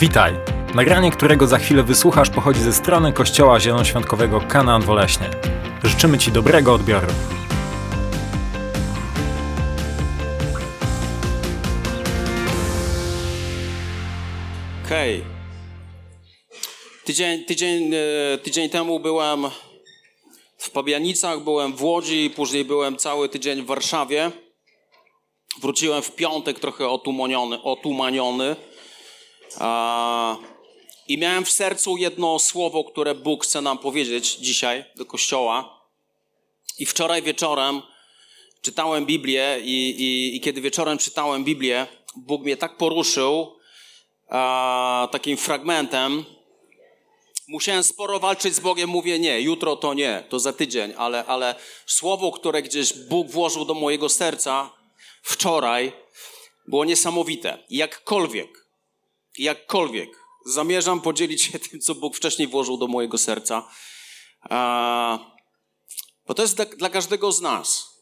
[0.00, 0.34] Witaj!
[0.74, 5.30] Nagranie, którego za chwilę wysłuchasz, pochodzi ze strony Kościoła Zielonoświątkowego Kanaan Woleśnie.
[5.84, 7.06] Życzymy Ci dobrego odbioru.
[14.86, 15.16] Okej.
[15.16, 15.30] Okay.
[17.04, 19.46] Tydzień, tydzień, e, tydzień temu byłem
[20.58, 24.30] w Pabianicach, byłem w Łodzi, później byłem cały tydzień w Warszawie.
[25.60, 27.62] Wróciłem w piątek trochę otumaniony.
[27.62, 28.56] otumaniony.
[31.08, 35.80] I miałem w sercu jedno słowo, które Bóg chce nam powiedzieć dzisiaj do kościoła.
[36.78, 37.82] I wczoraj wieczorem
[38.62, 43.56] czytałem Biblię, i, i, i kiedy wieczorem czytałem Biblię, Bóg mnie tak poruszył
[44.28, 46.24] a, takim fragmentem.
[47.48, 51.54] Musiałem sporo walczyć z Bogiem, mówię nie, jutro to nie, to za tydzień, ale, ale
[51.86, 54.70] słowo, które gdzieś Bóg włożył do mojego serca
[55.22, 55.92] wczoraj,
[56.66, 57.58] było niesamowite.
[57.70, 58.67] Jakkolwiek,
[59.38, 60.10] jakkolwiek
[60.46, 63.68] zamierzam podzielić się tym, co Bóg wcześniej włożył do mojego serca,
[66.26, 67.98] bo to jest dla, każdego z nas.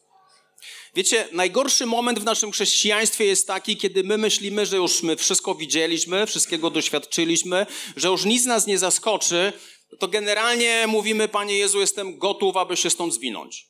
[0.95, 5.55] Wiecie, najgorszy moment w naszym chrześcijaństwie jest taki, kiedy my myślimy, że już my wszystko
[5.55, 9.53] widzieliśmy, wszystkiego doświadczyliśmy, że już nic nas nie zaskoczy,
[9.99, 13.67] to generalnie mówimy, Panie Jezu, jestem gotów, aby się stąd zwinąć.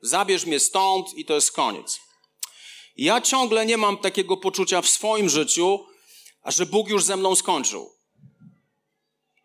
[0.00, 2.00] Zabierz mnie stąd i to jest koniec.
[2.96, 5.86] Ja ciągle nie mam takiego poczucia w swoim życiu,
[6.46, 7.90] że Bóg już ze mną skończył.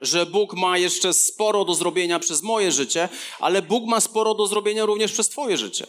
[0.01, 4.47] Że Bóg ma jeszcze sporo do zrobienia przez moje życie, ale Bóg ma sporo do
[4.47, 5.87] zrobienia również przez Twoje życie.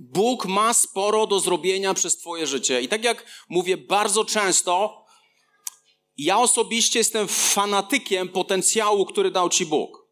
[0.00, 2.82] Bóg ma sporo do zrobienia przez Twoje życie.
[2.82, 5.04] I tak jak mówię bardzo często,
[6.16, 10.02] ja osobiście jestem fanatykiem potencjału, który dał Ci Bóg.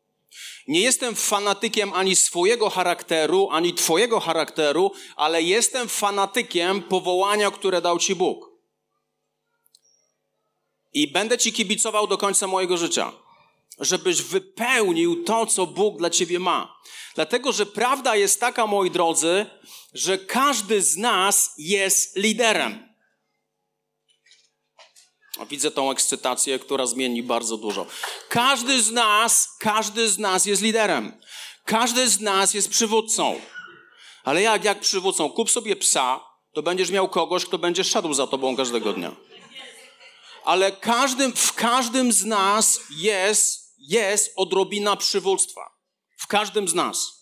[0.68, 7.98] Nie jestem fanatykiem ani swojego charakteru, ani Twojego charakteru, ale jestem fanatykiem powołania, które dał
[7.98, 8.49] Ci Bóg.
[10.92, 13.12] I będę Ci kibicował do końca mojego życia,
[13.78, 16.80] żebyś wypełnił to, co Bóg dla Ciebie ma.
[17.14, 19.46] Dlatego, że prawda jest taka, moi drodzy,
[19.94, 22.90] że każdy z nas jest liderem.
[25.50, 27.86] Widzę tą ekscytację, która zmieni bardzo dużo.
[28.28, 31.12] Każdy z nas, każdy z nas jest liderem.
[31.64, 33.40] Każdy z nas jest przywódcą.
[34.24, 35.30] Ale jak, jak przywódcą?
[35.30, 36.20] Kup sobie psa,
[36.52, 39.29] to będziesz miał kogoś, kto będzie szedł za tobą każdego dnia
[40.44, 45.60] ale każdym, w każdym z nas jest, jest odrobina przywództwa.
[46.16, 47.20] W każdym z nas.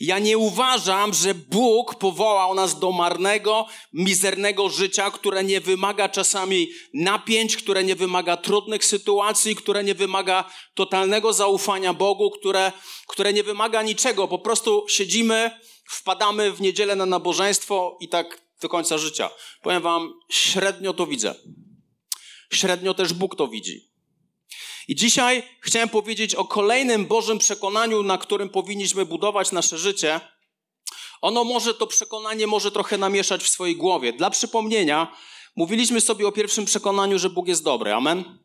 [0.00, 6.68] Ja nie uważam, że Bóg powołał nas do marnego, mizernego życia, które nie wymaga czasami
[6.94, 12.72] napięć, które nie wymaga trudnych sytuacji, które nie wymaga totalnego zaufania Bogu, które,
[13.08, 14.28] które nie wymaga niczego.
[14.28, 15.50] Po prostu siedzimy,
[15.90, 19.30] wpadamy w niedzielę na nabożeństwo i tak do końca życia.
[19.62, 21.34] Powiem Wam, średnio to widzę.
[22.54, 23.92] Średnio też Bóg to widzi.
[24.88, 30.20] I dzisiaj chciałem powiedzieć o kolejnym Bożym przekonaniu, na którym powinniśmy budować nasze życie.
[31.20, 34.12] Ono może, to przekonanie może trochę namieszać w swojej głowie.
[34.12, 35.16] Dla przypomnienia,
[35.56, 37.92] mówiliśmy sobie o pierwszym przekonaniu, że Bóg jest dobry.
[37.92, 38.38] Amen?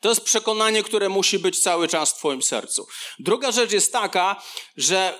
[0.00, 2.86] To jest przekonanie, które musi być cały czas w Twoim sercu.
[3.18, 4.42] Druga rzecz jest taka,
[4.76, 5.18] że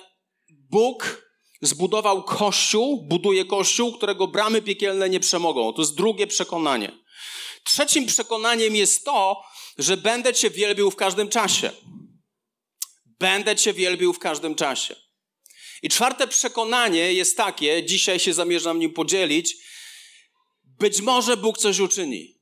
[0.49, 1.25] Bóg
[1.61, 5.73] zbudował kościół, buduje kościół, którego bramy piekielne nie przemogą.
[5.73, 7.04] To jest drugie przekonanie.
[7.65, 9.43] Trzecim przekonaniem jest to,
[9.77, 11.71] że będę Cię wielbił w każdym czasie.
[13.19, 14.95] Będę Cię wielbił w każdym czasie.
[15.81, 19.55] I czwarte przekonanie jest takie, dzisiaj się zamierzam nim podzielić.
[20.63, 22.41] Być może Bóg coś uczyni.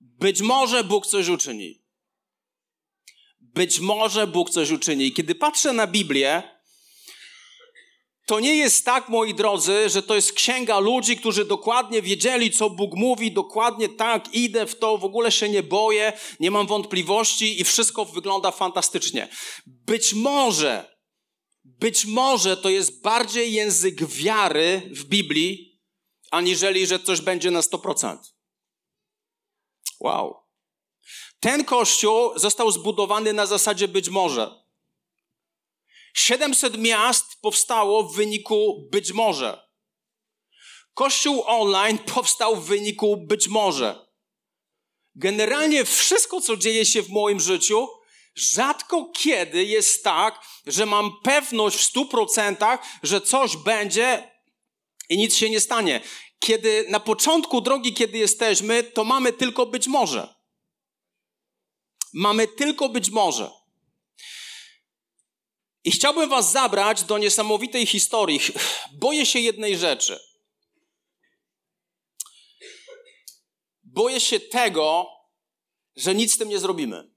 [0.00, 1.82] Być może Bóg coś uczyni.
[3.40, 5.12] Być może Bóg coś uczyni.
[5.12, 6.51] Kiedy patrzę na Biblię,
[8.26, 12.70] to nie jest tak, moi drodzy, że to jest księga ludzi, którzy dokładnie wiedzieli, co
[12.70, 17.60] Bóg mówi, dokładnie tak, idę w to, w ogóle się nie boję, nie mam wątpliwości
[17.60, 19.28] i wszystko wygląda fantastycznie.
[19.66, 20.96] Być może,
[21.64, 25.80] być może to jest bardziej język wiary w Biblii,
[26.30, 28.18] aniżeli, że coś będzie na 100%.
[30.00, 30.36] Wow.
[31.40, 34.61] Ten kościół został zbudowany na zasadzie być może.
[36.12, 39.68] 700 miast powstało w wyniku być może.
[40.94, 44.06] Kościół online powstał w wyniku być może.
[45.14, 47.88] Generalnie wszystko, co dzieje się w moim życiu,
[48.34, 54.32] rzadko kiedy jest tak, że mam pewność w stu procentach, że coś będzie
[55.08, 56.00] i nic się nie stanie.
[56.38, 60.34] Kiedy na początku drogi, kiedy jesteśmy, to mamy tylko być może.
[62.14, 63.61] Mamy tylko być może.
[65.84, 68.40] I chciałbym Was zabrać do niesamowitej historii.
[68.92, 70.20] Boję się jednej rzeczy.
[73.82, 75.06] Boję się tego,
[75.96, 77.12] że nic z tym nie zrobimy.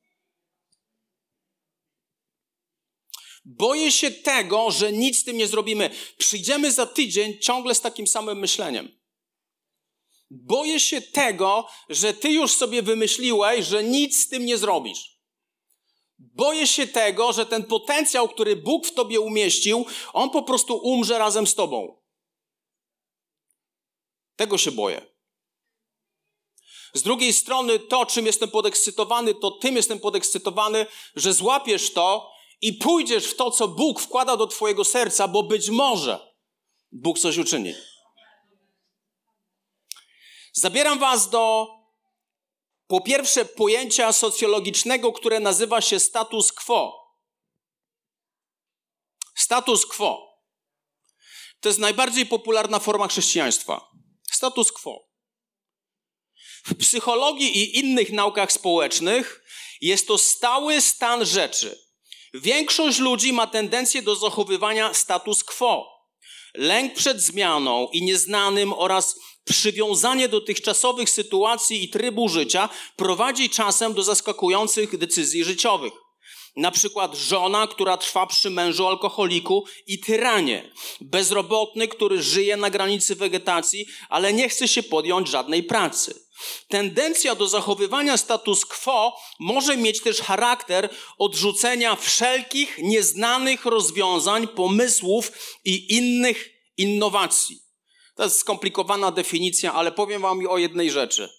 [3.46, 5.90] Boję się tego, że nic z tym nie zrobimy.
[6.18, 9.00] Przyjdziemy za tydzień ciągle z takim samym myśleniem.
[10.32, 15.15] Boję się tego, że ty już sobie wymyśliłeś, że nic z tym nie zrobisz.
[16.20, 21.18] Boję się tego, że ten potencjał, który Bóg w tobie umieścił, on po prostu umrze
[21.18, 22.02] razem z tobą.
[24.36, 25.16] Tego się boję.
[26.94, 30.86] Z drugiej strony, to, czym jestem podekscytowany, to tym jestem podekscytowany,
[31.16, 32.32] że złapiesz to
[32.62, 36.34] i pójdziesz w to, co Bóg wkłada do Twojego serca, bo być może
[36.92, 37.74] Bóg coś uczyni.
[40.54, 41.68] Zabieram Was do,
[42.88, 47.06] po pierwsze, pojęcia socjologicznego, które nazywa się status quo.
[49.36, 50.36] Status quo.
[51.60, 53.92] To jest najbardziej popularna forma chrześcijaństwa.
[54.32, 55.08] Status quo.
[56.66, 59.44] W psychologii i innych naukach społecznych
[59.82, 61.86] jest to stały stan rzeczy.
[62.34, 65.96] Większość ludzi ma tendencję do zachowywania status quo.
[66.54, 69.16] Lęk przed zmianą i nieznanym oraz
[69.46, 75.94] przywiązanie dotychczasowych sytuacji i trybu życia prowadzi czasem do zaskakujących decyzji życiowych.
[76.56, 80.72] Na przykład żona, która trwa przy mężu alkoholiku i tyranie.
[81.02, 86.26] Bezrobotny, który żyje na granicy wegetacji, ale nie chce się podjąć żadnej pracy.
[86.68, 95.32] Tendencja do zachowywania status quo może mieć też charakter odrzucenia wszelkich nieznanych rozwiązań, pomysłów
[95.66, 97.65] i innych innowacji.
[98.16, 101.30] To jest skomplikowana definicja, ale powiem Wam o jednej rzeczy.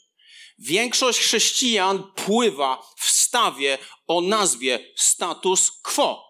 [0.58, 6.26] Większość chrześcijan pływa w stawie o nazwie status quo.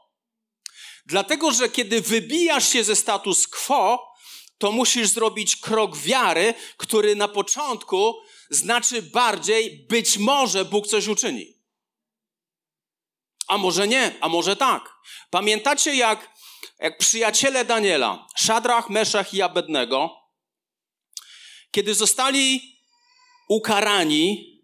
[1.06, 4.12] Dlatego, że kiedy wybijasz się ze status quo,
[4.58, 8.14] to musisz zrobić krok wiary, który na początku
[8.50, 11.56] znaczy bardziej być może Bóg coś uczyni.
[13.48, 14.92] A może nie, a może tak.
[15.30, 16.30] Pamiętacie, jak,
[16.78, 20.25] jak przyjaciele Daniela, Szadrach, Meszach i Abednego,
[21.70, 22.76] kiedy zostali
[23.48, 24.56] ukarani,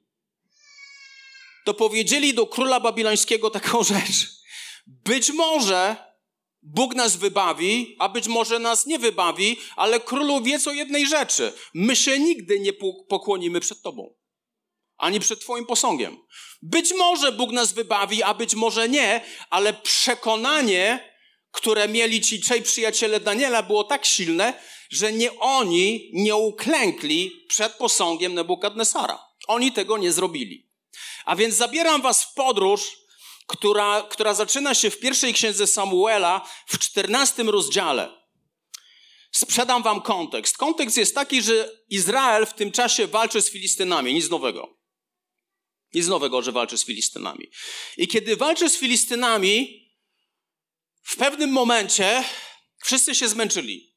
[1.65, 4.43] to powiedzieli do króla babilońskiego taką rzecz.
[4.87, 5.97] Być może
[6.63, 11.53] Bóg nas wybawi, a być może nas nie wybawi, ale królu wie co jednej rzeczy.
[11.75, 12.73] My się nigdy nie
[13.09, 14.15] pokłonimy przed Tobą,
[14.97, 16.19] ani przed Twoim posągiem.
[16.63, 19.21] Być może Bóg nas wybawi, a być może nie,
[19.51, 21.13] ale przekonanie,
[21.51, 24.55] które mieli ci trzej przyjaciele Daniela, było tak silne,
[24.93, 29.25] że nie oni nie uklękli przed posągiem Nebukadnesara.
[29.47, 30.71] Oni tego nie zrobili.
[31.25, 33.03] A więc zabieram was w podróż
[33.47, 38.23] która, która zaczyna się w pierwszej księdze Samuela w czternastym rozdziale.
[39.33, 40.57] Sprzedam wam kontekst.
[40.57, 44.15] Kontekst jest taki, że Izrael w tym czasie walczy z Filistynami.
[44.15, 44.79] Nic nowego.
[45.95, 47.51] Nic nowego, że walczy z Filistynami.
[47.97, 49.83] I kiedy walczy z Filistynami,
[51.03, 52.25] w pewnym momencie
[52.85, 53.92] wszyscy się zmęczyli.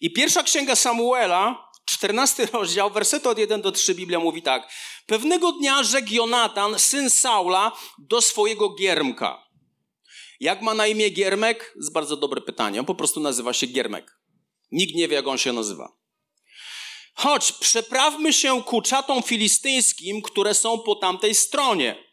[0.00, 4.72] I pierwsza księga Samuela 14 rozdział, wersety od 1 do 3 Biblia mówi tak.
[5.06, 9.48] Pewnego dnia rzekł Jonatan, syn Saula, do swojego giermka.
[10.40, 11.72] Jak ma na imię giermek?
[11.76, 12.80] Jest bardzo dobre pytanie.
[12.80, 14.18] On po prostu nazywa się giermek.
[14.72, 15.92] Nikt nie wie, jak on się nazywa.
[17.14, 22.04] Chodź, przeprawmy się ku czatom filistyńskim, które są po tamtej stronie.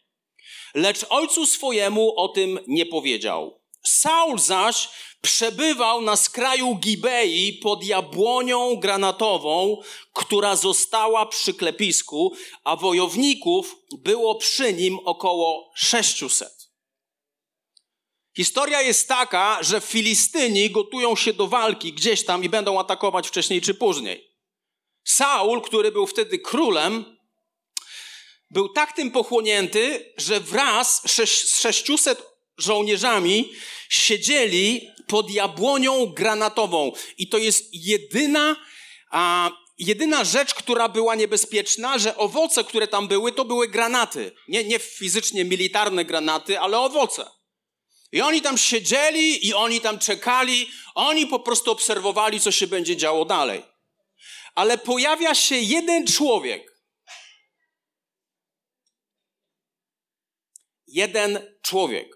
[0.74, 3.62] Lecz ojcu swojemu o tym nie powiedział.
[3.84, 4.88] Saul zaś
[5.20, 9.82] przebywał na skraju Gibei pod jabłonią granatową,
[10.12, 16.66] która została przy klepisku, a wojowników było przy nim około 600.
[18.36, 23.60] Historia jest taka, że Filistyni gotują się do walki gdzieś tam i będą atakować wcześniej
[23.60, 24.36] czy później.
[25.04, 27.16] Saul, który był wtedy królem,
[28.50, 32.22] był tak tym pochłonięty, że wraz z 600
[32.58, 33.52] żołnierzami
[33.88, 36.92] siedzieli pod jabłonią granatową.
[37.18, 38.56] I to jest jedyna,
[39.10, 44.32] a, jedyna rzecz, która była niebezpieczna, że owoce, które tam były, to były granaty.
[44.48, 47.30] Nie, nie fizycznie militarne granaty, ale owoce.
[48.12, 52.96] I oni tam siedzieli i oni tam czekali, oni po prostu obserwowali, co się będzie
[52.96, 53.62] działo dalej.
[54.54, 56.76] Ale pojawia się jeden człowiek.
[60.86, 62.15] Jeden człowiek.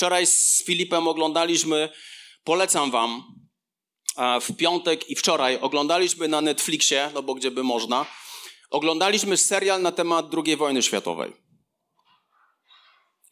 [0.00, 1.88] Wczoraj z Filipem oglądaliśmy,
[2.44, 3.24] polecam wam,
[4.40, 8.06] w piątek i wczoraj oglądaliśmy na Netflixie, no bo gdzie by można,
[8.70, 11.32] oglądaliśmy serial na temat II wojny światowej.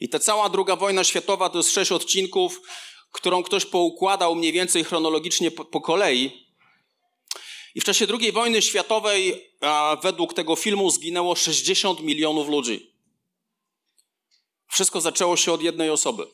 [0.00, 2.60] I ta cała druga wojna światowa to jest sześć odcinków,
[3.12, 6.48] którą ktoś poukładał mniej więcej chronologicznie po, po kolei.
[7.74, 12.94] I w czasie II wojny światowej a, według tego filmu zginęło 60 milionów ludzi.
[14.70, 16.26] Wszystko zaczęło się od jednej osoby.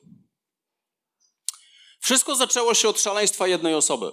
[2.04, 4.12] Wszystko zaczęło się od szaleństwa jednej osoby.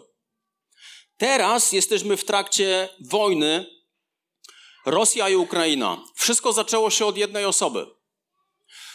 [1.17, 3.65] Teraz jesteśmy w trakcie wojny
[4.85, 6.03] Rosja i Ukraina.
[6.15, 7.87] Wszystko zaczęło się od jednej osoby.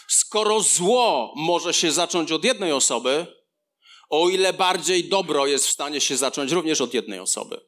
[0.07, 3.25] Skoro zło może się zacząć od jednej osoby,
[4.09, 7.61] o ile bardziej dobro jest w stanie się zacząć również od jednej osoby.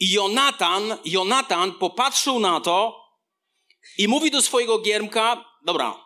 [0.00, 3.04] I Jonatan, Jonatan popatrzył na to
[3.98, 6.04] i mówi do swojego giermka, dobra,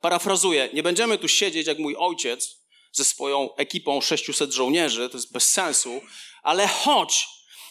[0.00, 2.61] parafrazuję, nie będziemy tu siedzieć jak mój ojciec
[2.92, 6.00] ze swoją ekipą 600 żołnierzy, to jest bez sensu,
[6.42, 7.26] ale chodź,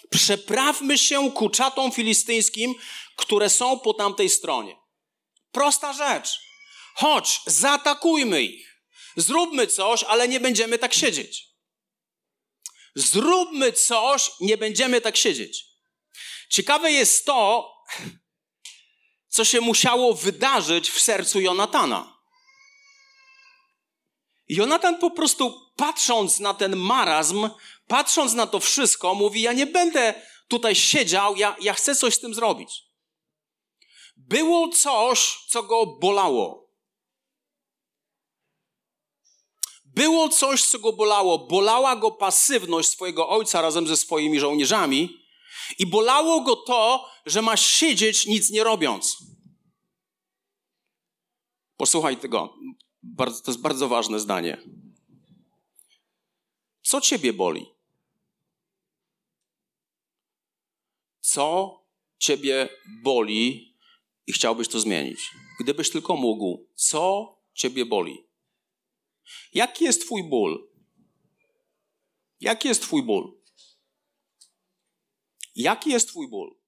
[0.09, 2.75] przeprawmy się ku czatom filistyńskim,
[3.15, 4.75] które są po tamtej stronie.
[5.51, 6.39] Prosta rzecz.
[6.95, 8.83] Chodź, zaatakujmy ich.
[9.15, 11.47] Zróbmy coś, ale nie będziemy tak siedzieć.
[12.95, 15.65] Zróbmy coś, nie będziemy tak siedzieć.
[16.49, 17.71] Ciekawe jest to,
[19.27, 22.20] co się musiało wydarzyć w sercu Jonatana.
[24.51, 27.49] Jonatan po prostu patrząc na ten marazm,
[27.87, 30.13] patrząc na to wszystko, mówi: Ja nie będę
[30.47, 32.83] tutaj siedział, ja, ja chcę coś z tym zrobić.
[34.17, 36.71] Było coś, co go bolało.
[39.85, 41.47] Było coś, co go bolało.
[41.47, 45.17] Bolała go pasywność swojego ojca razem ze swoimi żołnierzami
[45.79, 49.17] i bolało go to, że ma siedzieć nic nie robiąc.
[51.77, 52.53] Posłuchaj tego.
[53.17, 54.57] To jest bardzo ważne zdanie.
[56.81, 57.65] Co ciebie boli?
[61.19, 61.79] Co
[62.17, 62.69] ciebie
[63.03, 63.75] boli
[64.27, 65.31] i chciałbyś to zmienić?
[65.59, 68.23] Gdybyś tylko mógł, co ciebie boli?
[69.53, 70.67] Jaki jest Twój ból?
[72.39, 73.41] Jaki jest Twój ból?
[75.55, 76.60] Jaki jest Twój ból?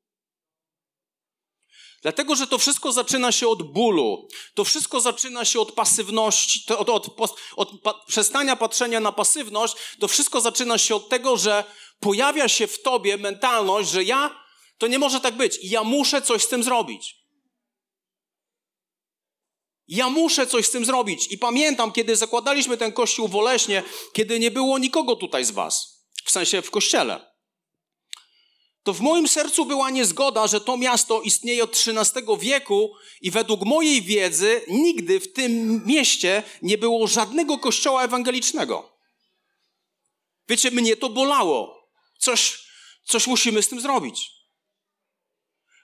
[2.04, 4.28] Dlatego, że to wszystko zaczyna się od bólu.
[4.54, 7.08] To wszystko zaczyna się od pasywności, od, od,
[7.56, 9.76] od, pa, przestania patrzenia na pasywność.
[10.00, 11.64] To wszystko zaczyna się od tego, że
[12.00, 14.44] pojawia się w tobie mentalność, że ja,
[14.78, 15.60] to nie może tak być.
[15.64, 17.16] Ja muszę coś z tym zrobić.
[19.88, 21.32] Ja muszę coś z tym zrobić.
[21.32, 23.84] I pamiętam, kiedy zakładaliśmy ten kościół w Oleśnie,
[24.14, 26.06] kiedy nie było nikogo tutaj z was.
[26.26, 27.33] W sensie w kościele.
[28.84, 33.62] To w moim sercu była niezgoda, że to miasto istnieje od XIII wieku i według
[33.66, 38.94] mojej wiedzy nigdy w tym mieście nie było żadnego kościoła ewangelicznego.
[40.50, 41.90] Wiecie, mnie to bolało.
[42.18, 42.68] Coś,
[43.04, 44.32] coś musimy z tym zrobić.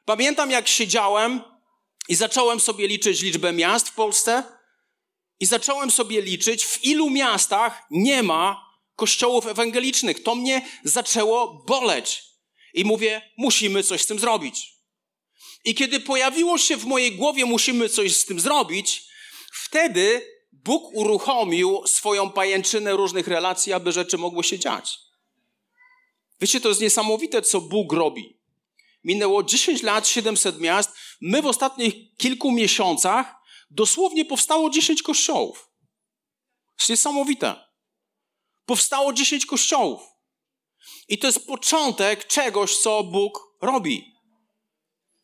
[0.06, 1.42] Pamiętam, jak siedziałem
[2.08, 4.44] i zacząłem sobie liczyć liczbę miast w Polsce
[5.40, 10.24] i zacząłem sobie liczyć, w ilu miastach nie ma kościołów ewangelicznych.
[10.24, 12.29] To mnie zaczęło boleć.
[12.74, 14.74] I mówię, musimy coś z tym zrobić.
[15.66, 19.04] I kiedy pojawiło się w mojej głowie, musimy coś z tym zrobić,
[19.54, 20.22] wtedy
[20.52, 25.00] Bóg uruchomił swoją pajęczynę różnych relacji, aby rzeczy mogły się dziać.
[26.42, 28.40] Wiecie, to jest niesamowite, co Bóg robi.
[29.04, 30.92] Minęło 10 lat, 700 miast.
[31.22, 33.36] My w ostatnich kilku miesiącach
[33.72, 35.70] dosłownie powstało 10 kościołów.
[36.66, 37.56] To jest niesamowite.
[38.66, 40.02] Powstało 10 kościołów.
[41.08, 44.14] I to jest początek czegoś, co Bóg robi.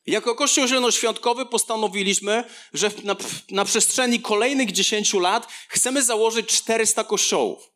[0.06, 2.44] Jako Kościół Zielonoświątkowy postanowiliśmy,
[2.74, 3.16] że na,
[3.52, 7.72] na przestrzeni kolejnych 10 lat chcemy założyć 400 kościołów.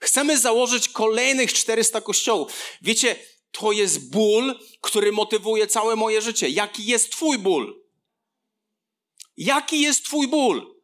[0.00, 2.52] Chcemy założyć kolejnych 400 kościołów.
[2.82, 3.16] Wiecie,
[3.52, 6.48] to jest ból, który motywuje całe moje życie.
[6.48, 7.84] Jaki jest Twój ból?
[9.36, 10.77] Jaki jest Twój ból?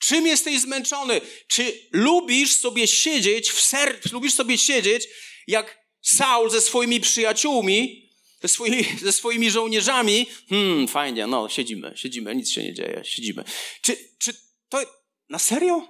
[0.00, 1.20] Czym jesteś zmęczony?
[1.46, 5.08] Czy lubisz sobie siedzieć w sercu, lubisz sobie siedzieć
[5.46, 8.10] jak Saul ze swoimi przyjaciółmi,
[8.42, 10.26] ze swoimi, ze swoimi żołnierzami?
[10.48, 13.44] Hmm, fajnie, no, siedzimy, siedzimy, nic się nie dzieje, siedzimy.
[13.82, 14.34] Czy, czy
[14.68, 14.80] to
[15.28, 15.88] na serio?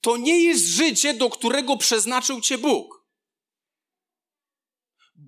[0.00, 3.03] To nie jest życie, do którego przeznaczył cię Bóg.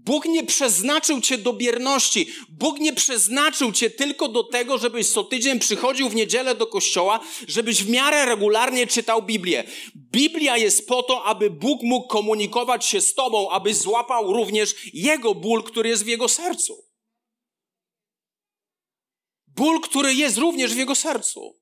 [0.07, 2.35] Bóg nie przeznaczył cię do bierności.
[2.49, 7.21] Bóg nie przeznaczył cię tylko do tego, żebyś co tydzień przychodził w niedzielę do kościoła,
[7.49, 9.65] żebyś w miarę regularnie czytał Biblię.
[9.97, 15.35] Biblia jest po to, aby Bóg mógł komunikować się z tobą, abyś złapał również Jego
[15.35, 16.85] ból, który jest w Jego sercu.
[19.47, 21.57] Ból, który jest również w Jego sercu.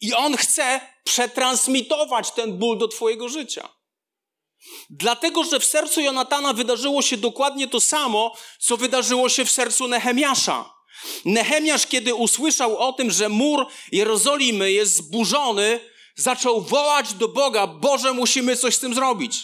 [0.00, 3.81] I On chce przetransmitować ten ból do Twojego życia.
[4.90, 9.88] Dlatego, że w sercu Jonatana wydarzyło się dokładnie to samo, co wydarzyło się w sercu
[9.88, 10.74] Nehemiasza.
[11.24, 15.80] Nehemiasz, kiedy usłyszał o tym, że mur Jerozolimy jest zburzony,
[16.16, 19.40] zaczął wołać do Boga: Boże, musimy coś z tym zrobić.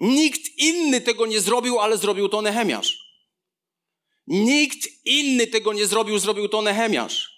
[0.00, 3.06] Nikt inny tego nie zrobił, ale zrobił to Nehemiasz.
[4.26, 7.36] Nikt inny tego nie zrobił, zrobił to Nehemiasz.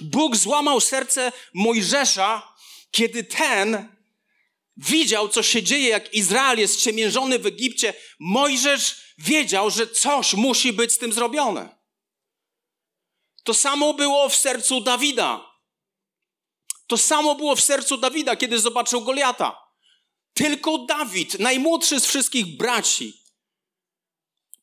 [0.00, 2.54] Bóg złamał serce Mojżesza,
[2.90, 3.95] kiedy ten
[4.76, 7.94] widział, co się dzieje, jak Izrael jest ciemiężony w Egipcie.
[8.18, 11.76] Mojżesz wiedział, że coś musi być z tym zrobione.
[13.44, 15.56] To samo było w sercu Dawida.
[16.86, 19.66] To samo było w sercu Dawida, kiedy zobaczył Goliata.
[20.34, 23.22] Tylko Dawid, najmłodszy z wszystkich braci,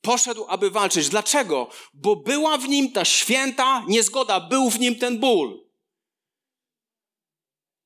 [0.01, 1.09] poszedł, aby walczyć.
[1.09, 1.69] Dlaczego?
[1.93, 5.63] Bo była w nim ta święta niezgoda, był w nim ten ból.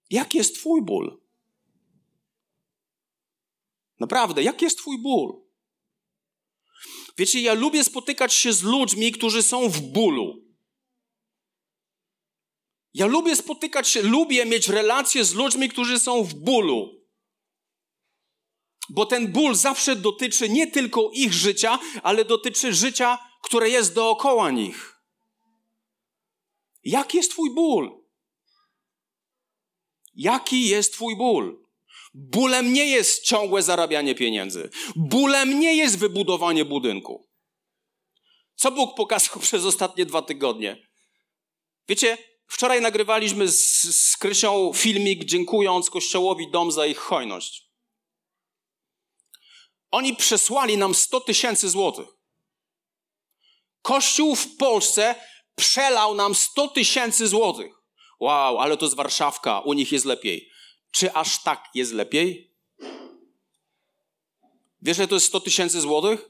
[0.10, 1.27] Jaki jest Twój ból?
[4.00, 5.48] Naprawdę, jaki jest Twój ból?
[7.18, 10.48] Wiecie, ja lubię spotykać się z ludźmi, którzy są w bólu.
[12.94, 16.98] Ja lubię spotykać się, lubię mieć relacje z ludźmi, którzy są w bólu.
[18.90, 24.52] Bo ten ból zawsze dotyczy nie tylko ich życia, ale dotyczy życia, które jest dookoła
[24.52, 25.02] nich.
[26.84, 28.04] Jaki jest Twój ból?
[30.16, 31.67] Jaki jest Twój ból?
[32.20, 34.70] Bólem nie jest ciągłe zarabianie pieniędzy.
[34.96, 37.28] Bólem nie jest wybudowanie budynku.
[38.56, 40.88] Co Bóg pokazał przez ostatnie dwa tygodnie?
[41.90, 47.68] Wiecie, wczoraj nagrywaliśmy z, z Krysią filmik, dziękując Kościołowi Dom za ich hojność.
[49.92, 52.08] Oni przesłali nam 100 tysięcy złotych.
[53.82, 55.16] Kościół w Polsce
[55.56, 57.74] przelał nam 100 tysięcy złotych.
[58.20, 60.57] Wow, ale to jest Warszawka, u nich jest lepiej.
[60.98, 62.56] Czy aż tak jest lepiej?
[64.82, 66.30] Wiesz, że to jest 100 tysięcy złotych?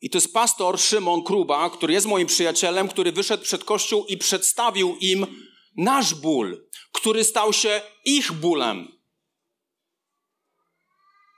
[0.00, 4.16] I to jest pastor Szymon Kruba, który jest moim przyjacielem, który wyszedł przed kościół i
[4.16, 9.00] przedstawił im nasz ból, który stał się ich bólem.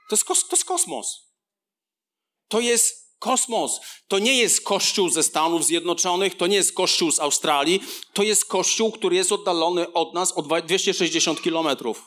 [0.09, 1.33] To jest, kos- to jest kosmos.
[2.47, 3.79] To jest kosmos.
[4.07, 7.79] To nie jest kościół ze Stanów Zjednoczonych, to nie jest kościół z Australii,
[8.13, 12.03] to jest kościół, który jest oddalony od nas o 260 kilometrów.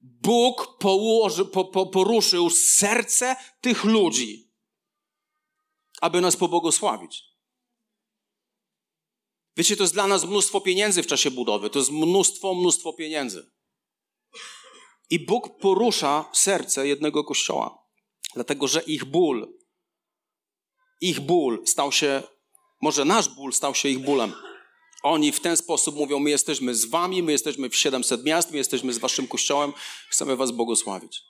[0.00, 4.50] Bóg położy, po, po, poruszył serce tych ludzi,
[6.00, 7.24] aby nas pobłogosławić.
[9.56, 11.70] Wiecie, to jest dla nas mnóstwo pieniędzy w czasie budowy.
[11.70, 13.50] To jest mnóstwo, mnóstwo pieniędzy.
[15.10, 17.85] I Bóg porusza serce jednego kościoła,
[18.36, 19.54] dlatego że ich ból,
[21.00, 22.22] ich ból stał się,
[22.80, 24.32] może nasz ból stał się ich bólem.
[25.02, 28.56] Oni w ten sposób mówią: My jesteśmy z Wami, my jesteśmy w 700 miast, my
[28.56, 29.72] jesteśmy z Waszym kościołem,
[30.10, 31.22] chcemy Was błogosławić.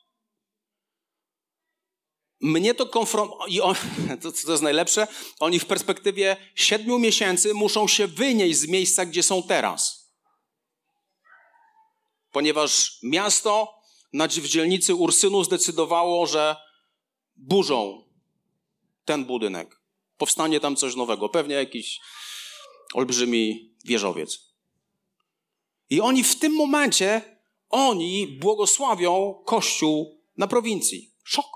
[2.40, 3.62] Mnie to konfrontuje,
[4.22, 5.06] to, to jest najlepsze,
[5.40, 10.12] oni w perspektywie siedmiu miesięcy muszą się wynieść z miejsca, gdzie są teraz.
[12.32, 13.76] Ponieważ miasto
[14.12, 16.65] w dzielnicy Ursynu zdecydowało, że
[17.36, 18.04] burzą
[19.04, 19.80] ten budynek.
[20.16, 22.00] Powstanie tam coś nowego, pewnie jakiś
[22.94, 24.38] olbrzymi wieżowiec.
[25.90, 31.14] I oni w tym momencie, oni błogosławią Kościół na prowincji.
[31.24, 31.46] Szok.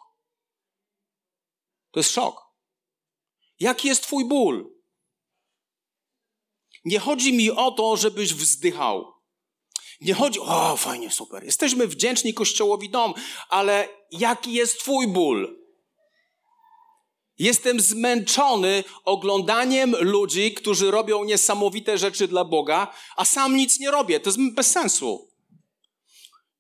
[1.90, 2.42] To jest szok.
[3.60, 4.74] Jaki jest Twój ból?
[6.84, 9.12] Nie chodzi mi o to, żebyś wzdychał.
[10.00, 11.44] Nie chodzi, o fajnie, super.
[11.44, 13.14] Jesteśmy wdzięczni Kościołowi dom,
[13.48, 15.59] ale jaki jest Twój ból?
[17.40, 24.20] Jestem zmęczony oglądaniem ludzi, którzy robią niesamowite rzeczy dla Boga, a sam nic nie robię.
[24.20, 25.28] To jest bez sensu.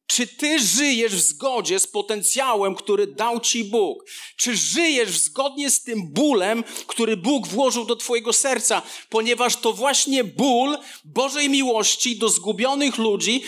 [0.06, 4.04] Czy ty żyjesz w zgodzie z potencjałem, który dał ci Bóg?
[4.36, 8.82] Czy żyjesz zgodnie z tym bólem, który Bóg włożył do twojego serca?
[9.08, 13.42] Ponieważ to właśnie ból Bożej miłości do zgubionych ludzi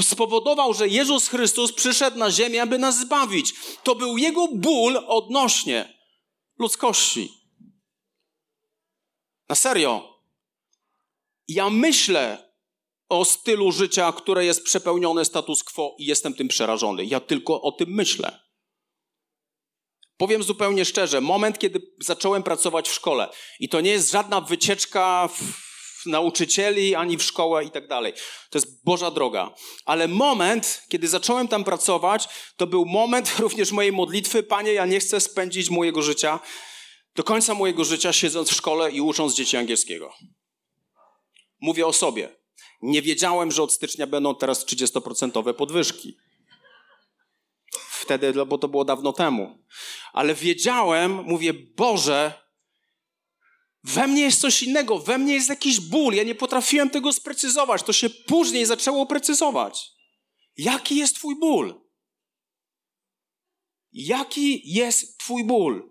[0.00, 3.54] spowodował, że Jezus Chrystus przyszedł na ziemię, aby nas zbawić.
[3.82, 5.97] To był Jego ból odnośnie
[6.58, 7.32] ludzkości.
[9.48, 10.18] Na serio.
[11.48, 12.52] Ja myślę
[13.08, 17.04] o stylu życia, które jest przepełnione status quo i jestem tym przerażony.
[17.04, 18.40] Ja tylko o tym myślę.
[20.16, 23.28] Powiem zupełnie szczerze, moment, kiedy zacząłem pracować w szkole,
[23.60, 25.67] i to nie jest żadna wycieczka w
[26.06, 28.12] nauczycieli, ani w szkołę i tak dalej.
[28.50, 29.54] To jest Boża droga.
[29.84, 34.42] Ale moment, kiedy zacząłem tam pracować, to był moment również mojej modlitwy.
[34.42, 36.40] Panie, ja nie chcę spędzić mojego życia,
[37.14, 40.14] do końca mojego życia siedząc w szkole i ucząc dzieci angielskiego.
[41.60, 42.36] Mówię o sobie.
[42.82, 46.16] Nie wiedziałem, że od stycznia będą teraz 30% podwyżki.
[47.90, 49.64] Wtedy, no bo to było dawno temu.
[50.12, 52.47] Ale wiedziałem, mówię, Boże,
[53.94, 56.14] We mnie jest coś innego, we mnie jest jakiś ból.
[56.14, 57.82] Ja nie potrafiłem tego sprecyzować.
[57.82, 59.90] To się później zaczęło precyzować.
[60.56, 61.80] Jaki jest Twój ból?
[63.92, 65.90] Jaki jest Twój ból?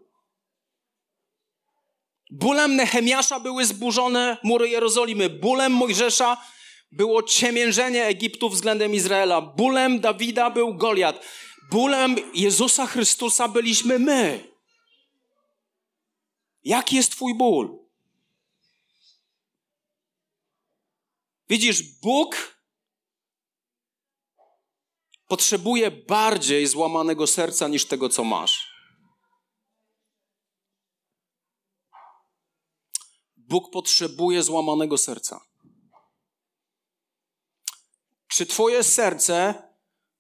[2.32, 5.30] Bólem Nehemiasza były zburzone mury Jerozolimy.
[5.30, 6.38] Bólem Mojżesza
[6.92, 9.42] było ciemiężenie Egiptu względem Izraela.
[9.42, 11.26] Bólem Dawida był Goliat.
[11.72, 14.54] Bólem Jezusa Chrystusa byliśmy my.
[16.64, 17.87] Jaki jest Twój ból?
[21.50, 22.58] Widzisz, Bóg
[25.28, 28.78] potrzebuje bardziej złamanego serca niż tego, co masz.
[33.36, 35.40] Bóg potrzebuje złamanego serca.
[38.28, 39.64] Czy Twoje serce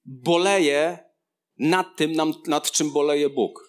[0.05, 1.09] boleje
[1.57, 2.13] nad tym,
[2.47, 3.67] nad czym boleje Bóg?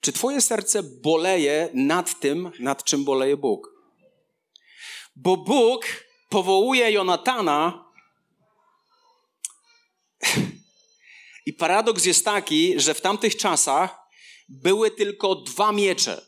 [0.00, 3.81] Czy Twoje serce boleje nad tym, nad czym boleje Bóg?
[5.16, 5.86] Bo Bóg
[6.28, 7.84] powołuje Jonatana.
[11.46, 13.98] I paradoks jest taki, że w tamtych czasach
[14.48, 16.26] były tylko dwa miecze.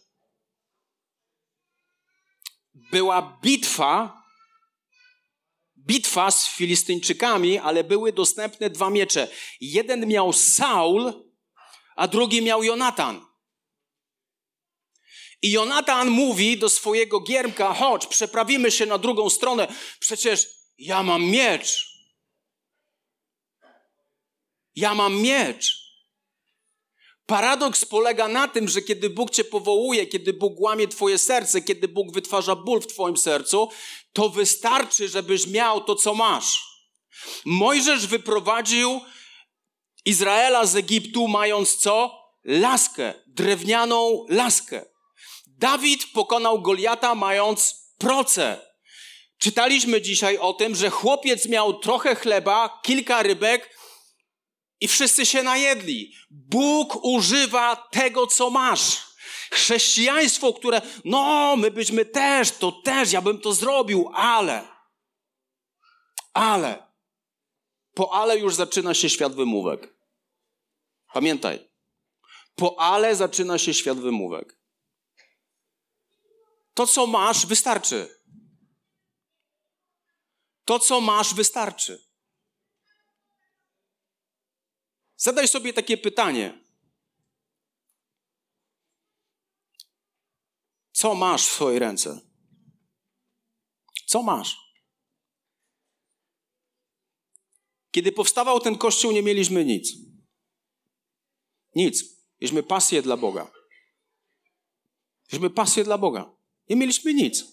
[2.75, 4.23] Była bitwa,
[5.77, 9.29] bitwa z Filistyńczykami, ale były dostępne dwa miecze.
[9.61, 11.12] Jeden miał Saul,
[11.97, 13.34] a drugi miał Jonatan.
[15.45, 19.69] I Jonatan mówi do swojego giermka: chodź, przeprawimy się na drugą stronę,
[20.01, 21.99] przecież ja mam miecz.
[24.77, 25.85] Ja mam miecz.
[27.27, 31.89] Paradoks polega na tym, że kiedy Bóg cię powołuje, kiedy Bóg łamie twoje serce, kiedy
[31.89, 33.69] Bóg wytwarza ból w twoim sercu,
[34.13, 36.63] to wystarczy, żebyś miał to, co masz.
[37.45, 39.01] Mojżesz wyprowadził
[40.05, 42.25] Izraela z Egiptu, mając co?
[42.45, 44.94] Laskę, drewnianą laskę.
[45.59, 48.75] Dawid pokonał Goliata mając proce.
[49.38, 53.79] Czytaliśmy dzisiaj o tym, że chłopiec miał trochę chleba, kilka rybek
[54.81, 56.14] i wszyscy się najedli.
[56.31, 59.14] Bóg używa tego, co masz.
[59.51, 64.69] Chrześcijaństwo, które, no, my byśmy też, to też, ja bym to zrobił, ale,
[66.33, 66.87] ale,
[67.95, 69.95] po ale już zaczyna się świat wymówek.
[71.12, 71.71] Pamiętaj,
[72.55, 74.63] po ale zaczyna się świat wymówek.
[76.75, 78.23] To, co masz, wystarczy.
[80.65, 82.05] To, co masz, wystarczy.
[85.17, 86.65] Zadaj sobie takie pytanie.
[90.93, 92.21] Co masz w swojej ręce?
[94.07, 94.65] Co masz?
[97.91, 99.93] Kiedy powstawał ten kościół, nie mieliśmy nic.
[101.75, 102.05] Nic.
[102.41, 103.53] Mieliśmy pasję dla Boga.
[105.33, 106.34] Mieliśmy pasję dla Boga.
[106.68, 107.44] Nie mieliśmy nic.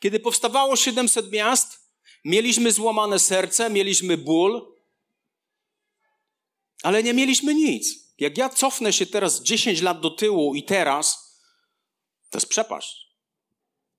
[0.00, 1.78] Kiedy powstawało 700 miast,
[2.24, 4.76] mieliśmy złamane serce, mieliśmy ból,
[6.82, 8.06] ale nie mieliśmy nic.
[8.18, 11.36] Jak ja cofnę się teraz 10 lat do tyłu i teraz,
[12.30, 13.06] to jest przepaść.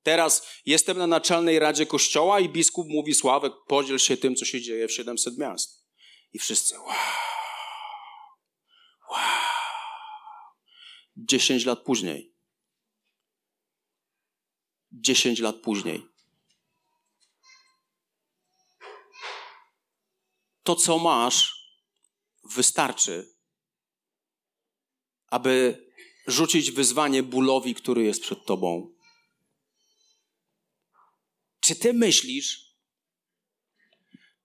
[0.04, 4.62] Teraz jestem na naczelnej radzie kościoła i biskup mówi: Sławek, podziel się tym, co się
[4.62, 5.88] dzieje w 700 miast.
[6.34, 6.88] I wszyscy, wow,
[9.12, 9.20] wow.
[11.18, 12.37] 10 lat później
[15.02, 16.08] 10 lat później.
[20.64, 21.58] To, co masz,
[22.56, 23.36] wystarczy,
[25.28, 25.86] aby
[26.28, 28.94] rzucić wyzwanie bólowi, który jest przed tobą.
[31.60, 32.68] Czy ty myślisz,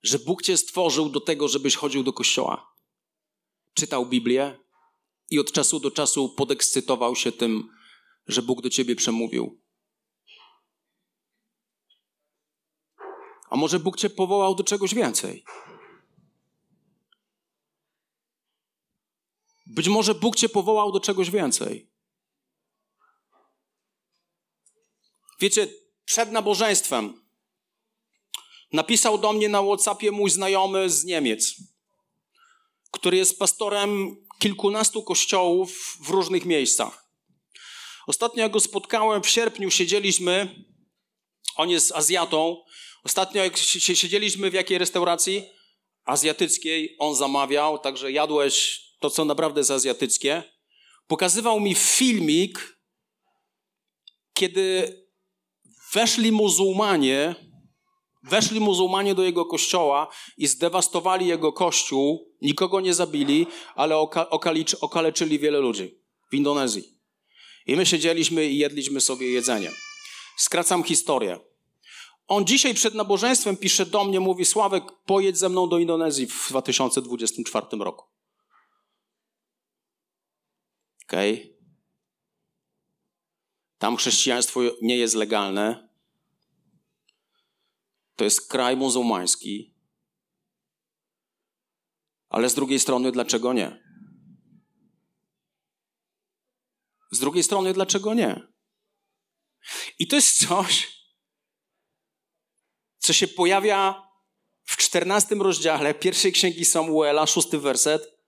[0.02, 2.74] że Bóg cię stworzył do tego, żebyś chodził do kościoła?
[3.74, 4.58] Czytał Biblię
[5.30, 7.68] i od czasu do czasu podekscytował się tym,
[8.26, 9.61] że Bóg do ciebie przemówił.
[13.52, 15.44] A może Bóg cię powołał do czegoś więcej?
[19.66, 21.90] Być może Bóg cię powołał do czegoś więcej.
[25.40, 25.68] Wiecie,
[26.04, 27.22] przed nabożeństwem
[28.72, 31.54] napisał do mnie na WhatsAppie mój znajomy z Niemiec,
[32.90, 37.06] który jest pastorem kilkunastu kościołów w różnych miejscach.
[38.06, 40.64] Ostatnio go spotkałem w sierpniu, siedzieliśmy,
[41.56, 42.64] on jest Azjatą,
[43.04, 45.48] Ostatnio, jak siedzieliśmy w jakiej restauracji
[46.04, 50.42] azjatyckiej, on zamawiał, także jadłeś to, co naprawdę jest azjatyckie.
[51.06, 52.78] Pokazywał mi filmik,
[54.34, 54.96] kiedy
[55.92, 57.34] weszli muzułmanie,
[58.22, 63.96] weszli muzułmanie do jego kościoła i zdewastowali jego kościół, nikogo nie zabili, ale
[64.80, 65.98] okaleczyli wiele ludzi
[66.30, 66.84] w Indonezji.
[67.66, 69.70] I my siedzieliśmy i jedliśmy sobie jedzenie.
[70.36, 71.51] Skracam historię.
[72.26, 76.46] On dzisiaj przed nabożeństwem pisze do mnie, mówi Sławek, pojedź ze mną do Indonezji w
[76.48, 78.04] 2024 roku.
[81.04, 81.34] Okej.
[81.34, 81.52] Okay.
[83.78, 85.88] Tam chrześcijaństwo nie jest legalne.
[88.16, 89.74] To jest kraj muzułmański.
[92.28, 93.82] Ale z drugiej strony, dlaczego nie?
[97.10, 98.48] Z drugiej strony, dlaczego nie?
[99.98, 101.01] I to jest coś,
[103.02, 104.08] co się pojawia
[104.64, 108.18] w czternastym rozdziale pierwszej księgi Samuela, szósty werset,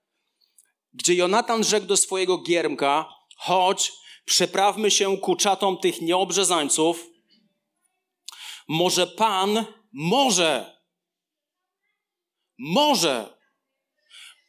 [0.93, 3.91] gdzie Jonatan rzekł do swojego giermka: Chodź,
[4.25, 7.07] przeprawmy się ku czatom tych nieobrzezańców.
[8.67, 10.79] Może Pan, może,
[12.57, 13.37] może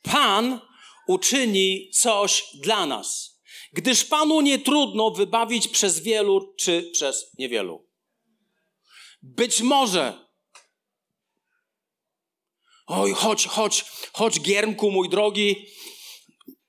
[0.03, 0.61] Pan
[1.09, 3.41] uczyni coś dla nas,
[3.73, 7.86] gdyż Panu nie trudno wybawić przez wielu czy przez niewielu.
[9.27, 10.27] Być może.
[12.87, 15.67] Oj, chodź, chodź, chodź, Giermku, mój drogi.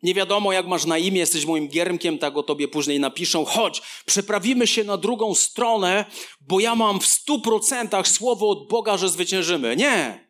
[0.03, 3.45] Nie wiadomo, jak masz na imię, jesteś moim giermkiem, tak o tobie później napiszą.
[3.45, 6.05] Chodź, przeprawimy się na drugą stronę,
[6.41, 9.75] bo ja mam w stu procentach słowo od Boga, że zwyciężymy.
[9.75, 10.27] Nie.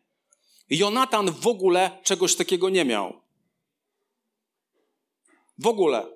[0.70, 3.22] Jonatan w ogóle czegoś takiego nie miał.
[5.58, 6.06] W ogóle.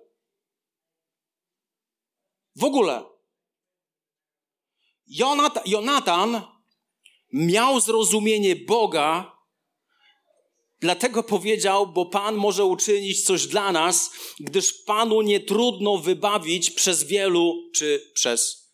[2.57, 3.12] W ogóle.
[5.67, 6.43] Jonatan,
[7.33, 9.37] miał zrozumienie Boga,
[10.81, 17.05] dlatego powiedział, bo Pan może uczynić coś dla nas, gdyż Panu nie trudno wybawić przez
[17.05, 18.73] wielu czy przez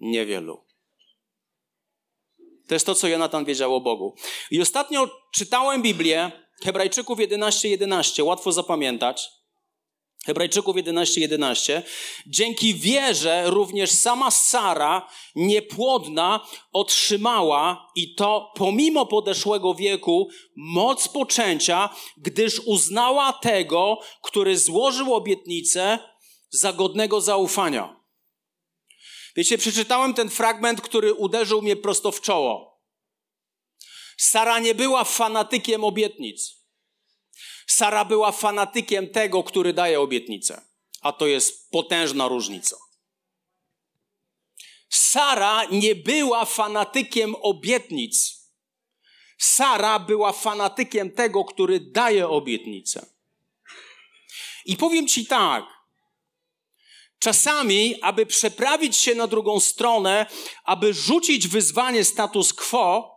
[0.00, 0.64] niewielu.
[2.68, 4.14] To jest to, co Jonatan wiedział o Bogu.
[4.50, 6.30] I ostatnio czytałem Biblię,
[6.62, 9.30] Hebrajczyków 11:11, 11, łatwo zapamiętać.
[10.26, 11.20] Hebrajczyków 11:11.
[11.20, 11.82] 11.
[12.26, 22.60] Dzięki wierze również sama Sara, niepłodna, otrzymała i to pomimo podeszłego wieku moc poczęcia, gdyż
[22.60, 25.98] uznała tego, który złożył obietnicę
[26.50, 28.00] za godnego zaufania.
[29.36, 32.80] Wiecie, przeczytałem ten fragment, który uderzył mnie prosto w czoło.
[34.16, 36.63] Sara nie była fanatykiem obietnic.
[37.66, 40.62] Sara była fanatykiem tego, który daje obietnicę.
[41.00, 42.76] A to jest potężna różnica.
[44.90, 48.44] Sara nie była fanatykiem obietnic.
[49.38, 53.06] Sara była fanatykiem tego, który daje obietnicę.
[54.64, 55.64] I powiem ci tak.
[57.18, 60.26] Czasami, aby przeprawić się na drugą stronę,
[60.64, 63.13] aby rzucić wyzwanie status quo,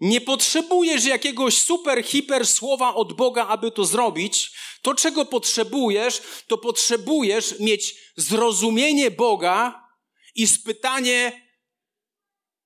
[0.00, 4.52] nie potrzebujesz jakiegoś super, hiper słowa od Boga, aby to zrobić.
[4.82, 9.88] To, czego potrzebujesz, to potrzebujesz mieć zrozumienie Boga
[10.34, 11.48] i spytanie,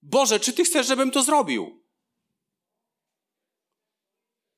[0.02, 1.82] Boże, czy Ty chcesz, żebym to zrobił?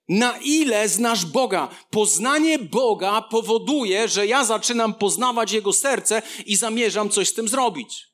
[0.09, 1.69] Na ile znasz Boga?
[1.91, 8.07] Poznanie Boga powoduje, że ja zaczynam poznawać Jego serce i zamierzam coś z tym zrobić.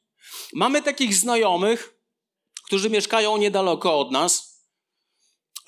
[0.52, 1.94] Mamy takich znajomych,
[2.64, 4.49] którzy mieszkają niedaleko od nas,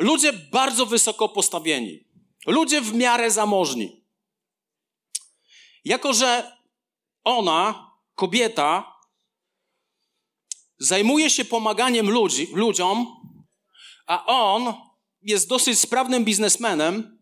[0.03, 2.05] Ludzie bardzo wysoko postawieni.
[2.47, 4.05] Ludzie w miarę zamożni.
[5.85, 6.57] Jako, że
[7.25, 8.97] ona, kobieta,
[10.79, 13.07] zajmuje się pomaganiem ludzi, ludziom,
[14.07, 14.75] a on
[15.23, 17.19] jest dosyć sprawnym biznesmenem,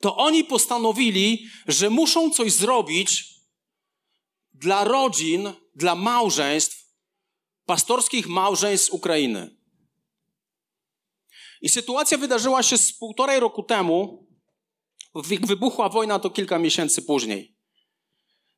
[0.00, 3.24] to oni postanowili, że muszą coś zrobić
[4.52, 6.92] dla rodzin, dla małżeństw,
[7.66, 9.55] pastorskich małżeństw z Ukrainy.
[11.62, 14.26] I sytuacja wydarzyła się z półtorej roku temu.
[15.42, 17.56] Wybuchła wojna to kilka miesięcy później.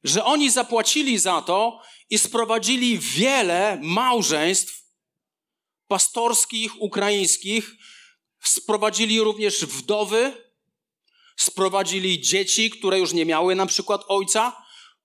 [0.05, 1.81] Że oni zapłacili za to
[2.11, 4.83] i sprowadzili wiele małżeństw
[5.89, 7.71] pastorskich, ukraińskich.
[8.45, 10.45] Sprowadzili również wdowy,
[11.37, 14.63] sprowadzili dzieci, które już nie miały na przykład ojca,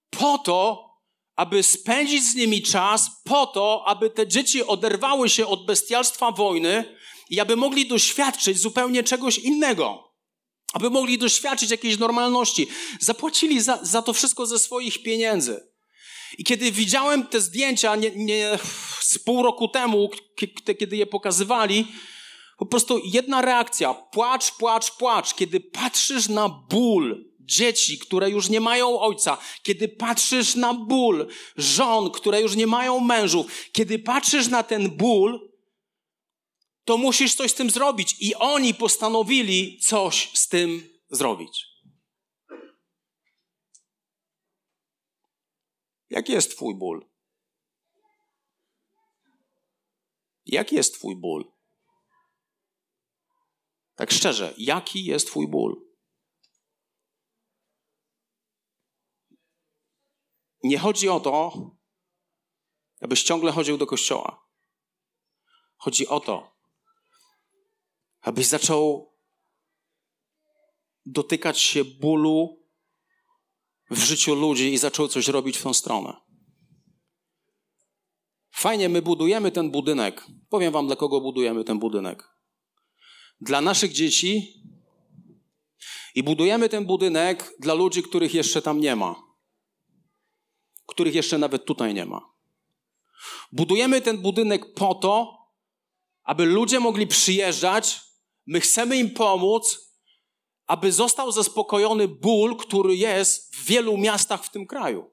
[0.09, 0.89] po to,
[1.35, 6.97] aby spędzić z nimi czas, po to, aby te dzieci oderwały się od bestialstwa wojny
[7.29, 10.13] i aby mogli doświadczyć zupełnie czegoś innego.
[10.73, 12.67] Aby mogli doświadczyć jakiejś normalności.
[12.99, 15.67] Zapłacili za, za to wszystko ze swoich pieniędzy.
[16.37, 18.59] I kiedy widziałem te zdjęcia nie, nie,
[19.01, 20.09] z pół roku temu,
[20.79, 21.87] kiedy je pokazywali,
[22.57, 25.33] po prostu jedna reakcja: płacz, płacz, płacz.
[25.33, 31.27] Kiedy patrzysz na ból dzieci, które już nie mają ojca, kiedy patrzysz na ból
[31.57, 35.53] żon, które już nie mają mężów, kiedy patrzysz na ten ból,
[36.85, 38.15] to musisz coś z tym zrobić.
[38.19, 41.65] I oni postanowili coś z tym zrobić.
[46.09, 47.09] Jaki jest Twój ból?
[50.45, 51.51] Jaki jest Twój ból?
[53.95, 55.92] Tak szczerze, jaki jest Twój ból?
[60.63, 61.53] Nie chodzi o to,
[63.01, 64.47] abyś ciągle chodził do kościoła.
[65.77, 66.55] Chodzi o to,
[68.21, 69.13] abyś zaczął
[71.05, 72.63] dotykać się bólu
[73.89, 76.13] w życiu ludzi i zaczął coś robić w tą stronę.
[78.51, 80.25] Fajnie, my budujemy ten budynek.
[80.49, 82.29] Powiem Wam, dla kogo budujemy ten budynek.
[83.41, 84.63] Dla naszych dzieci
[86.15, 89.22] i budujemy ten budynek dla ludzi, których jeszcze tam nie ma,
[90.85, 92.33] których jeszcze nawet tutaj nie ma.
[93.51, 95.37] Budujemy ten budynek po to,
[96.23, 98.01] aby ludzie mogli przyjeżdżać.
[98.45, 99.93] My chcemy im pomóc,
[100.65, 105.11] aby został zaspokojony ból, który jest w wielu miastach w tym kraju.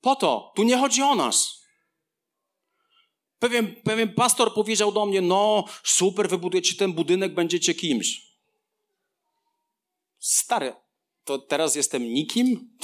[0.00, 1.60] Po to, tu nie chodzi o nas.
[3.38, 8.30] Pewien, pewien pastor powiedział do mnie: No, super, wybudujecie ten budynek, będziecie kimś.
[10.18, 10.74] Stary,
[11.30, 12.76] to teraz jestem nikim?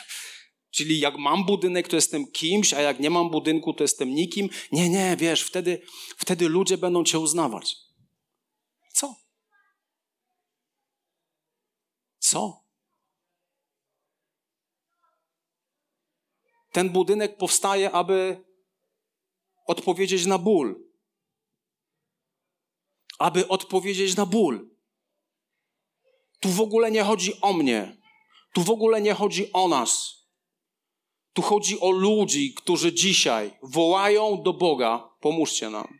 [0.76, 4.48] Czyli jak mam budynek, to jestem kimś, a jak nie mam budynku, to jestem nikim.
[4.72, 5.82] Nie, nie, wiesz, wtedy,
[6.16, 7.76] wtedy ludzie będą cię uznawać.
[8.92, 9.16] Co?
[12.18, 12.64] Co?
[16.72, 18.44] Ten budynek powstaje, aby
[19.66, 20.74] odpowiedzieć na ból.
[23.18, 24.73] Aby odpowiedzieć na ból.
[26.44, 27.96] Tu w ogóle nie chodzi o mnie.
[28.54, 30.14] Tu w ogóle nie chodzi o nas.
[31.32, 35.98] Tu chodzi o ludzi, którzy dzisiaj wołają do Boga: pomóżcie nam.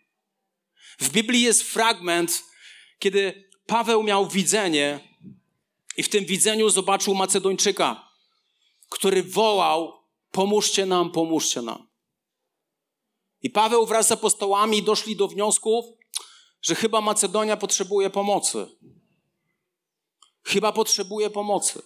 [0.98, 2.44] W Biblii jest fragment,
[2.98, 5.00] kiedy Paweł miał widzenie
[5.96, 8.08] i w tym widzeniu zobaczył Macedończyka,
[8.88, 9.92] który wołał:
[10.30, 11.88] Pomóżcie nam, pomóżcie nam.
[13.42, 15.84] I Paweł wraz z apostołami doszli do wniosków,
[16.62, 18.66] że chyba Macedonia potrzebuje pomocy.
[20.44, 21.82] Chyba potrzebuje pomocy.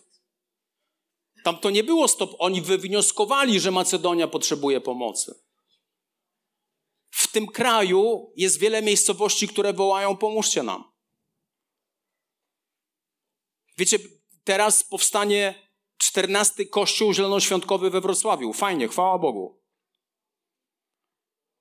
[1.44, 2.30] Tam to nie było stop.
[2.38, 5.42] Oni wywnioskowali, że Macedonia potrzebuje pomocy.
[7.10, 10.92] W tym kraju jest wiele miejscowości, które wołają: pomóżcie nam.
[13.78, 13.98] Wiecie,
[14.44, 18.52] teraz powstanie czternasty kościół zielonoświątkowy we Wrocławiu.
[18.52, 19.62] Fajnie, chwała Bogu.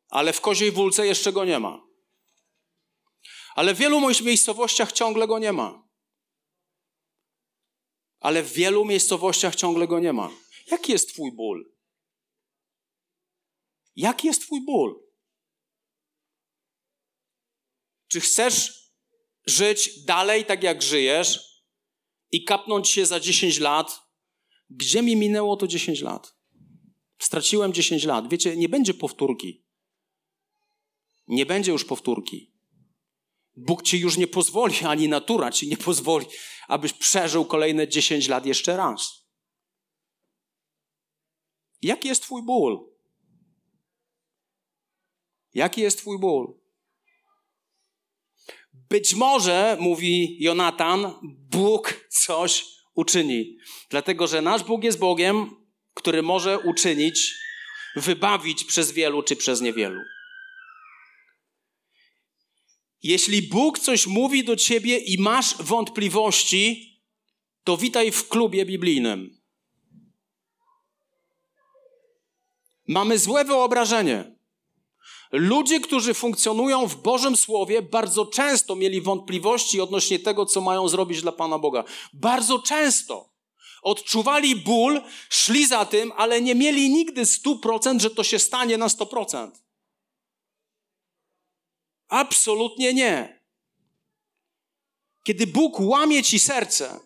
[0.10, 1.88] Ale w Koziej Wólce jeszcze go nie ma.
[3.55, 5.87] Ale w wielu moich miejscowościach ciągle go nie ma.
[8.28, 10.30] Ale w wielu miejscowościach ciągle go nie ma.
[10.72, 11.74] Jaki jest Twój ból?
[13.96, 15.04] Jaki jest Twój ból?
[18.08, 18.92] Czy chcesz
[19.46, 21.63] żyć dalej tak, jak żyjesz
[22.32, 24.02] i kapnąć się za 10 lat?
[24.70, 26.36] Gdzie mi minęło to 10 lat?
[27.20, 28.30] Straciłem 10 lat.
[28.30, 29.66] Wiecie, nie będzie powtórki.
[31.28, 32.57] Nie będzie już powtórki.
[33.58, 36.26] Bóg ci już nie pozwoli, ani natura ci nie pozwoli,
[36.67, 39.28] abyś przeżył kolejne 10 lat jeszcze raz.
[41.82, 42.80] Jaki jest Twój ból?
[45.54, 46.54] Jaki jest Twój ból?
[48.74, 52.65] Być może, mówi Jonatan, Bóg coś
[52.96, 53.58] uczyni.
[53.89, 57.36] Dlatego, że nasz Bóg jest Bogiem, który może uczynić,
[57.96, 60.02] wybawić przez wielu czy przez niewielu.
[63.03, 66.93] Jeśli Bóg coś mówi do ciebie i masz wątpliwości,
[67.63, 69.38] to witaj w klubie biblijnym.
[72.88, 74.38] Mamy złe wyobrażenie.
[75.31, 81.21] Ludzie, którzy funkcjonują w Bożym Słowie, bardzo często mieli wątpliwości odnośnie tego, co mają zrobić
[81.21, 81.83] dla Pana Boga.
[82.13, 83.29] Bardzo często.
[83.81, 88.88] Odczuwali ból, szli za tym, ale nie mieli nigdy 100%, że to się stanie na
[88.88, 89.66] 100%.
[92.08, 93.43] Absolutnie nie.
[95.24, 97.00] Kiedy Bóg łamie ci serce,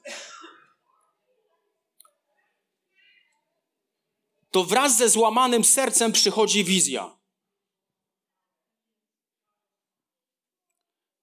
[4.51, 7.21] to wraz ze złamanym sercem przychodzi wizja.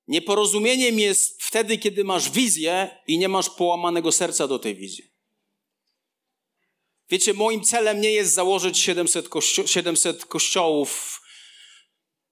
[0.09, 5.13] Nieporozumieniem jest wtedy, kiedy masz wizję i nie masz połamanego serca do tej wizji.
[7.11, 11.18] Wiecie, moim celem nie jest założyć 700, kościo 700 kościołów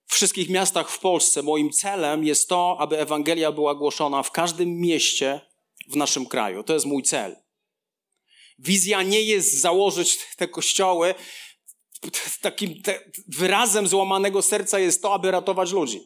[0.07, 1.43] w wszystkich miastach w Polsce.
[1.43, 5.41] Moim celem jest to, aby Ewangelia była głoszona w każdym mieście
[5.89, 6.63] w naszym kraju.
[6.63, 7.37] To jest mój cel.
[8.59, 11.15] Wizja nie jest założyć te kościoły.
[12.41, 12.83] Takim
[13.29, 16.01] wyrazem złamanego serca jest to, aby ratować ludzi.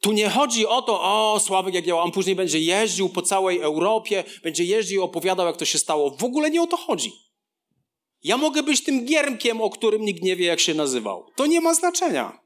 [0.00, 3.60] Tu nie chodzi o to, o Sławek jak ja, on później będzie jeździł po całej
[3.60, 6.10] Europie, będzie jeździł, opowiadał jak to się stało.
[6.10, 7.12] W ogóle nie o to chodzi.
[8.26, 11.32] Ja mogę być tym giermkiem, o którym nikt nie wie jak się nazywał.
[11.36, 12.40] To nie ma znaczenia.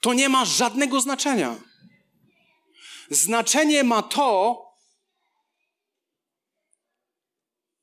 [0.00, 1.60] To nie ma żadnego znaczenia.
[3.10, 4.62] Znaczenie ma to,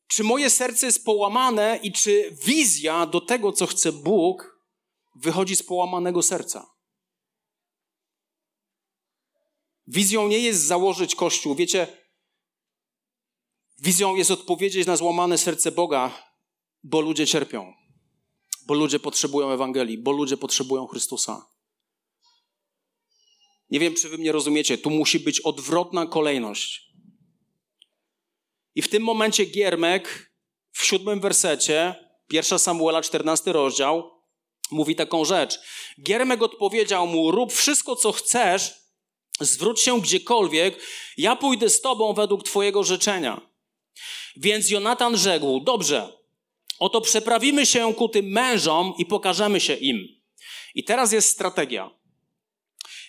[0.07, 4.61] czy moje serce jest połamane i czy wizja do tego, co chce Bóg,
[5.15, 6.67] wychodzi z połamanego serca.
[9.88, 11.55] Wizją nie jest założyć kościół.
[11.55, 12.06] Wiecie,
[13.80, 16.23] wizją jest odpowiedzieć na złamane serce Boga,
[16.84, 17.73] bo ludzie cierpią,
[18.65, 21.45] bo ludzie potrzebują Ewangelii, bo ludzie potrzebują Chrystusa.
[23.69, 24.78] Nie wiem, czy wy mnie rozumiecie.
[24.78, 26.88] Tu musi być odwrotna kolejność.
[28.75, 30.34] I w tym momencie Giermek
[30.71, 31.95] w siódmym wersecie,
[32.28, 34.11] pierwsza Samuela, 14 rozdział,
[34.71, 35.59] mówi taką rzecz.
[36.03, 38.73] Giermek odpowiedział mu: Rób wszystko, co chcesz,
[39.39, 40.80] zwróć się gdziekolwiek,
[41.17, 43.56] ja pójdę z tobą według twojego życzenia.
[44.39, 46.13] Więc Jonatan rzekł: Dobrze,
[46.79, 50.07] oto przeprawimy się ku tym mężom i pokażemy się im.
[50.75, 51.97] I teraz jest strategia.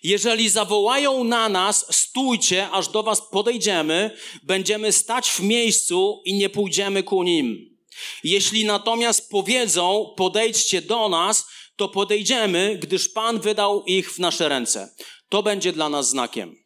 [0.02, 6.48] Jeżeli zawołają na nas, stójcie, aż do was podejdziemy, będziemy stać w miejscu i nie
[6.48, 7.78] pójdziemy ku nim.
[8.24, 14.94] Jeśli natomiast powiedzą, podejdźcie do nas, to podejdziemy, gdyż Pan wydał ich w nasze ręce.
[15.28, 16.56] To będzie dla nas znakiem.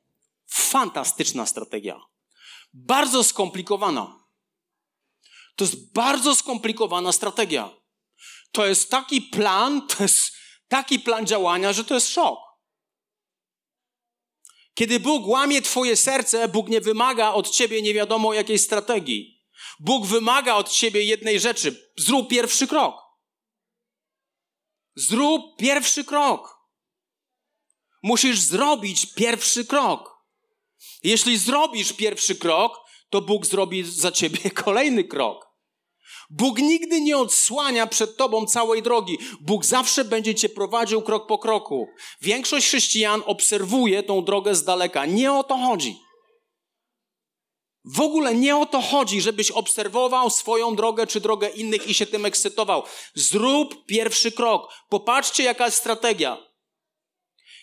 [0.46, 2.00] Fantastyczna strategia.
[2.72, 4.21] Bardzo skomplikowana.
[5.56, 7.70] To jest bardzo skomplikowana strategia.
[8.52, 10.32] To jest taki plan, to jest
[10.68, 12.38] taki plan działania, że to jest szok.
[14.74, 19.42] Kiedy Bóg łamie Twoje serce, Bóg nie wymaga od Ciebie nie wiadomo jakiej strategii.
[19.80, 22.96] Bóg wymaga od Ciebie jednej rzeczy: zrób pierwszy krok.
[24.94, 26.58] Zrób pierwszy krok.
[28.02, 30.12] Musisz zrobić pierwszy krok.
[31.02, 32.80] Jeśli zrobisz pierwszy krok,
[33.12, 35.52] to Bóg zrobi za Ciebie kolejny krok.
[36.30, 39.18] Bóg nigdy nie odsłania przed tobą całej drogi.
[39.40, 41.88] Bóg zawsze będzie cię prowadził krok po kroku.
[42.20, 45.06] Większość chrześcijan obserwuje tą drogę z daleka.
[45.06, 45.96] Nie o to chodzi.
[47.84, 52.06] W ogóle nie o to chodzi, żebyś obserwował swoją drogę czy drogę innych i się
[52.06, 52.82] tym ekscytował.
[53.14, 54.72] Zrób pierwszy krok.
[54.88, 56.36] Popatrzcie, jaka jest strategia.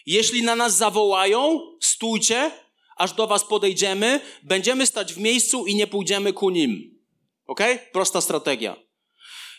[0.05, 2.51] Jeśli na nas zawołają, stójcie,
[2.99, 6.99] aż do was podejdziemy, będziemy stać w miejscu i nie pójdziemy ku nim.
[7.47, 7.59] Ok?
[7.91, 8.75] Prosta strategia.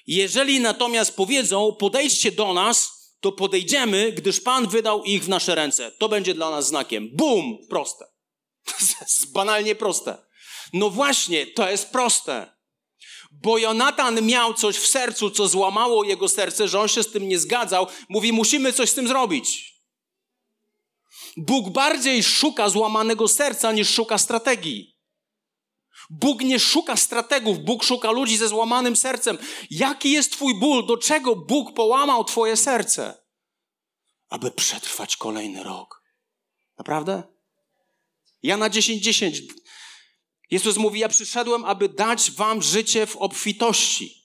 [0.07, 5.93] Jeżeli natomiast powiedzą, podejdźcie do nas, to podejdziemy, gdyż Pan wydał ich w nasze ręce.
[5.99, 7.09] To będzie dla nas znakiem.
[7.13, 7.59] Bum!
[7.69, 8.05] Proste.
[9.35, 10.19] Banalnie proste.
[10.73, 12.61] No właśnie, to jest proste.
[13.31, 17.29] Bo Jonatan miał coś w sercu, co złamało jego serce, że on się z tym
[17.29, 17.87] nie zgadzał.
[18.09, 19.70] Mówi, musimy coś z tym zrobić.
[21.37, 24.97] Bóg bardziej szuka złamanego serca niż szuka strategii.
[26.11, 29.39] Bóg nie szuka strategów, Bóg szuka ludzi ze złamanym sercem.
[29.71, 30.87] Jaki jest Twój ból?
[30.87, 33.23] Do czego Bóg połamał Twoje serce?
[34.29, 36.03] Aby przetrwać kolejny rok.
[36.79, 37.23] Naprawdę?
[38.43, 39.43] Ja na 10, 10.
[40.51, 44.20] Jezus mówi: Ja przyszedłem, aby dać Wam życie w obfitości.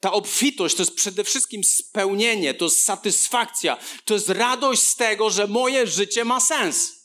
[0.00, 5.30] Ta obfitość to jest przede wszystkim spełnienie, to jest satysfakcja, to jest radość z tego,
[5.30, 7.00] że moje życie ma sens.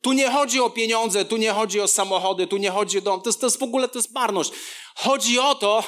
[0.00, 3.22] Tu nie chodzi o pieniądze, tu nie chodzi o samochody, tu nie chodzi o dom.
[3.22, 4.50] To jest, to jest w ogóle to jest marność.
[4.94, 5.84] Chodzi o to,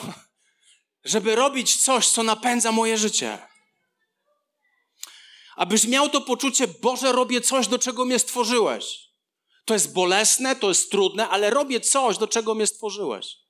[1.04, 3.38] żeby robić coś, co napędza moje życie.
[5.56, 8.98] Abyś miał to poczucie, Boże, robię coś, do czego mnie stworzyłeś.
[9.64, 13.43] To jest bolesne, to jest trudne, ale robię coś, do czego mnie stworzyłeś.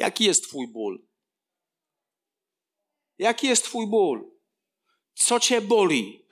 [0.00, 1.06] Jaki jest Twój ból?
[3.18, 4.30] Jaki jest Twój ból?
[5.14, 6.26] Co Cię boli?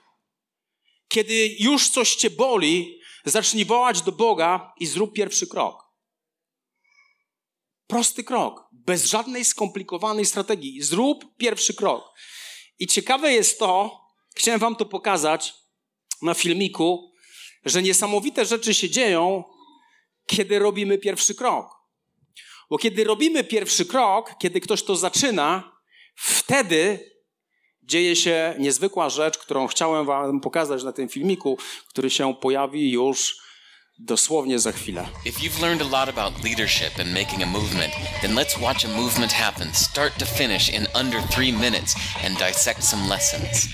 [1.08, 5.84] Kiedy już coś cię boli, zacznij wołać do Boga i zrób pierwszy krok.
[7.86, 10.82] Prosty krok, bez żadnej skomplikowanej strategii.
[10.82, 12.14] Zrób pierwszy krok.
[12.78, 14.00] I ciekawe jest to,
[14.34, 15.54] chciałem Wam to pokazać
[16.22, 17.12] na filmiku,
[17.64, 19.44] że niesamowite rzeczy się dzieją,
[20.26, 21.77] kiedy robimy pierwszy krok.
[22.70, 25.72] Bo kiedy robimy pierwszy krok, kiedy ktoś to zaczyna,
[26.14, 27.10] wtedy
[27.82, 31.58] dzieje się niezwykła rzecz, którą chciałem Wam pokazać na tym filmiku,
[31.88, 33.47] który się pojawi już
[33.98, 35.08] dosłownie za chwilę.
[35.24, 37.92] If you've learned a lot about leadership and making a movement,
[38.22, 41.94] then let's watch a movement happen start to finish in under three minutes
[42.24, 43.68] and dissect some lessons.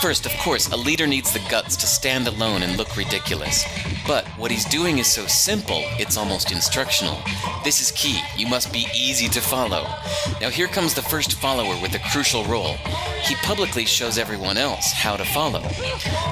[0.00, 3.64] First, of course, a leader needs the guts to stand alone and look ridiculous.
[4.06, 7.18] But what he's doing is so simple, it's almost instructional.
[7.64, 8.20] This is key.
[8.36, 9.86] You must be easy to follow.
[10.40, 12.76] Now, here comes the first follower with a crucial role.
[13.22, 15.62] He publicly shows everyone else how to follow.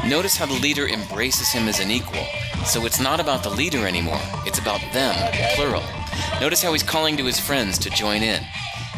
[0.07, 2.26] Notice how the leader embraces him as an equal.
[2.67, 5.14] So it's not about the leader anymore, it's about them,
[5.55, 5.85] plural.
[6.41, 8.43] Notice how he's calling to his friends to join in.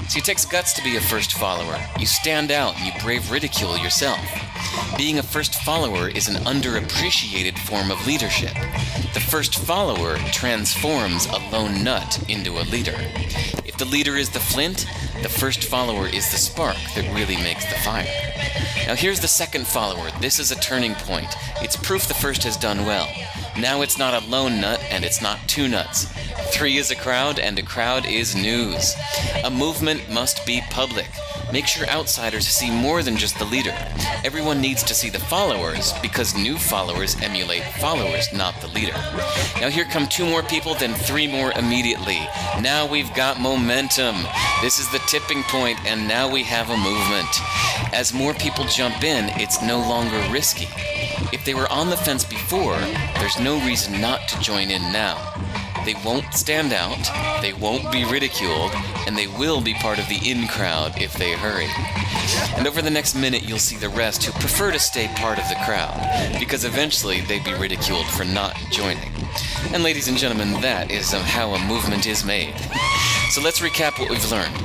[0.08, 1.78] See, it takes guts to be a first follower.
[1.98, 4.18] You stand out and you brave ridicule yourself.
[4.96, 8.54] Being a first follower is an underappreciated form of leadership.
[9.12, 12.96] The first follower transforms a lone nut into a leader.
[13.66, 14.86] If the leader is the flint,
[15.22, 18.08] the first follower is the spark that really makes the fire.
[18.86, 20.08] Now, here's the second follower.
[20.20, 21.28] This is a turning point.
[21.60, 23.06] It's proof the first has done well.
[23.60, 26.06] Now it's not a lone nut and it's not two nuts.
[26.52, 28.94] Three is a crowd, and a crowd is news.
[29.44, 31.08] A movement must be public.
[31.50, 33.74] Make sure outsiders see more than just the leader.
[34.22, 38.92] Everyone needs to see the followers because new followers emulate followers, not the leader.
[39.58, 42.18] Now, here come two more people, then three more immediately.
[42.60, 44.16] Now we've got momentum.
[44.60, 47.28] This is the tipping point, and now we have a movement.
[47.94, 50.68] As more people jump in, it's no longer risky.
[51.32, 52.78] If they were on the fence before,
[53.18, 55.16] there's no reason not to join in now.
[55.88, 58.72] They won't stand out, they won't be ridiculed,
[59.06, 61.66] and they will be part of the in crowd if they hurry.
[62.58, 65.48] And over the next minute, you'll see the rest who prefer to stay part of
[65.48, 69.10] the crowd, because eventually they'd be ridiculed for not joining.
[69.72, 72.54] And ladies and gentlemen, that is how a movement is made.
[73.30, 74.56] So let's recap what we've learned.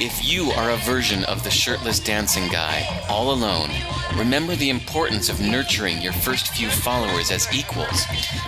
[0.00, 3.70] If you are a version of the shirtless dancing guy, all alone,
[4.16, 8.04] remember the importance of nurturing your first few followers as equals,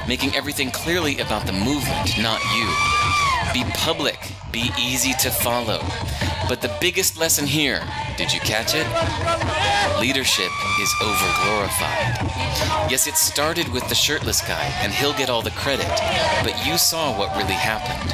[0.07, 2.69] making everything clearly about the movement, not you.
[3.53, 4.19] Be public,
[4.51, 5.81] be easy to follow.
[6.49, 7.83] But the biggest lesson here,
[8.17, 8.87] did you catch it?
[10.01, 10.51] Leadership
[10.81, 12.91] is overglorified.
[12.91, 15.89] Yes, it started with the shirtless guy, and he'll get all the credit,
[16.43, 18.13] but you saw what really happened.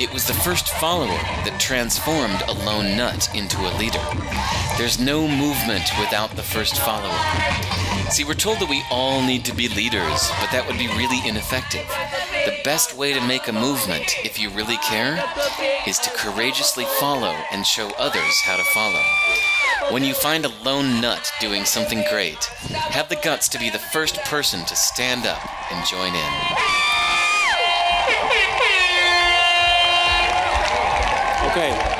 [0.00, 1.06] It was the first follower
[1.44, 4.02] that transformed a lone nut into a leader.
[4.76, 7.16] There's no movement without the first follower.
[8.10, 11.26] See, we're told that we all need to be leaders, but that would be really
[11.26, 11.86] ineffective.
[12.44, 15.22] The best way to make a movement, if you really care,
[15.86, 19.00] is to courageously follow and show others how to follow.
[19.92, 23.78] When you find a lone nut doing something great, have the guts to be the
[23.78, 26.32] first person to stand up and join in.
[31.48, 31.93] Okej.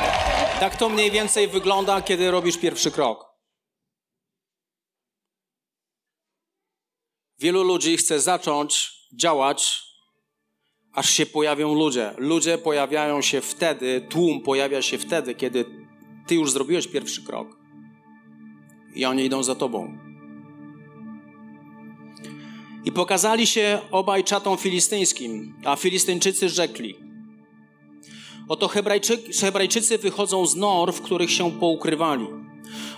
[0.64, 3.26] Tak to mniej więcej wygląda, kiedy robisz pierwszy krok.
[7.38, 9.82] Wielu ludzi chce zacząć działać,
[10.92, 12.14] aż się pojawią ludzie.
[12.18, 15.64] Ludzie pojawiają się wtedy, tłum pojawia się wtedy, kiedy
[16.26, 17.48] ty już zrobiłeś pierwszy krok.
[18.94, 19.98] I oni idą za tobą.
[22.84, 27.13] I pokazali się obaj czatom filistyńskim, a Filistyńczycy rzekli:
[28.48, 32.26] Oto Hebrajczyk, Hebrajczycy wychodzą z nor, w których się poukrywali.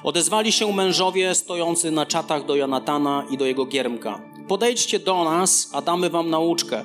[0.02, 4.22] Odezwali się mężowie stojący na czatach do Jonatana i do jego giermka.
[4.48, 6.84] Podejdźcie do nas, a damy wam nauczkę.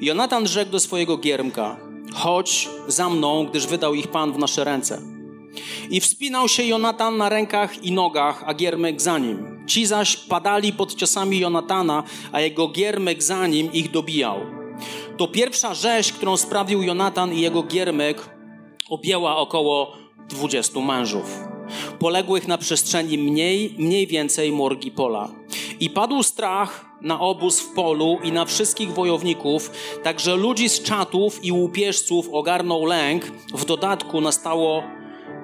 [0.00, 1.76] Jonatan rzekł do swojego giermka:
[2.14, 5.02] Chodź za mną, gdyż wydał ich Pan w nasze ręce.
[5.90, 9.64] I wspinał się Jonatan na rękach i nogach, a giermek za nim.
[9.66, 12.02] Ci zaś padali pod ciosami Jonatana,
[12.32, 14.63] a jego giermek za nim ich dobijał.
[15.16, 18.30] To pierwsza rzeź, którą sprawił Jonatan i jego giermek,
[18.88, 19.92] objęła około
[20.28, 21.38] 20 mężów,
[21.98, 25.28] poległych na przestrzeni mniej, mniej więcej morgi pola.
[25.80, 29.70] I padł strach na obóz w polu i na wszystkich wojowników,
[30.02, 33.24] także ludzi z czatów i łupieżców ogarnął lęk.
[33.54, 34.82] W dodatku nastało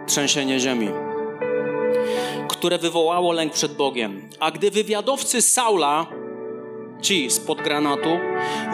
[0.07, 0.89] trzęsienie ziemi,
[2.49, 4.29] które wywołało lęk przed Bogiem.
[4.41, 6.20] A gdy wywiadowcy Saula
[7.01, 8.19] ci spod granatu,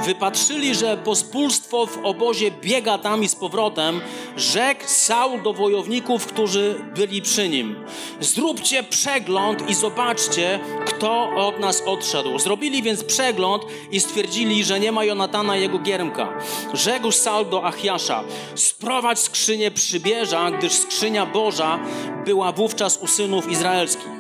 [0.05, 4.01] wypatrzyli, że pospólstwo w obozie biega tam i z powrotem,
[4.37, 7.85] rzekł Saul do wojowników, którzy byli przy nim.
[8.21, 12.39] Zróbcie przegląd i zobaczcie, kto od nas odszedł.
[12.39, 16.39] Zrobili więc przegląd i stwierdzili, że nie ma Jonatana jego giermka.
[16.75, 18.25] Rzekł Saul do Achiasza,
[18.55, 21.79] sprowadź skrzynię przybierza, gdyż skrzynia Boża
[22.25, 24.16] była wówczas u synów izraelskich.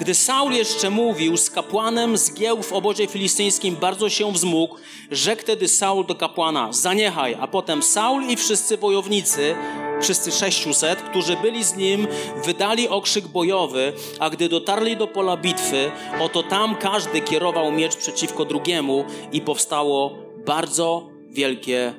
[0.00, 4.76] Gdy Saul jeszcze mówił z kapłanem zgieł w obozie filistyńskim, bardzo się wzmógł.
[5.10, 7.36] Rzekł wtedy Saul do kapłana, zaniechaj.
[7.40, 9.54] A potem Saul i wszyscy wojownicy,
[10.02, 12.06] wszyscy sześciuset, którzy byli z nim,
[12.44, 15.90] wydali okrzyk bojowy, a gdy dotarli do pola bitwy,
[16.20, 20.12] oto tam każdy kierował miecz przeciwko drugiemu i powstało
[20.46, 21.94] bardzo wielkie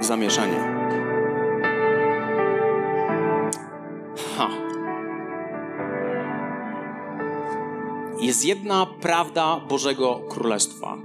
[0.00, 0.99] zamieszanie.
[8.20, 10.96] Jest jedna prawda Bożego Królestwa.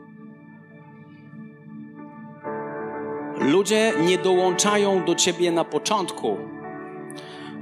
[3.37, 6.37] Ludzie nie dołączają do ciebie na początku.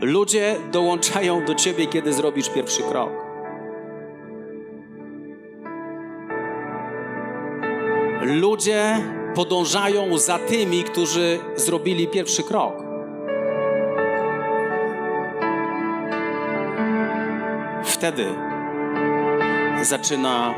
[0.02, 3.10] Ludzie dołączają do ciebie, kiedy zrobisz pierwszy krok.
[8.22, 8.98] Ludzie
[9.36, 12.74] podążają za tymi, którzy zrobili pierwszy krok.
[17.84, 18.53] Wtedy
[19.86, 20.54] zaczyna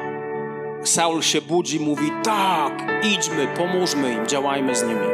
[0.83, 2.73] Saul się budzi, mówi: Tak,
[3.03, 5.07] idźmy, pomóżmy im, działajmy z nimi.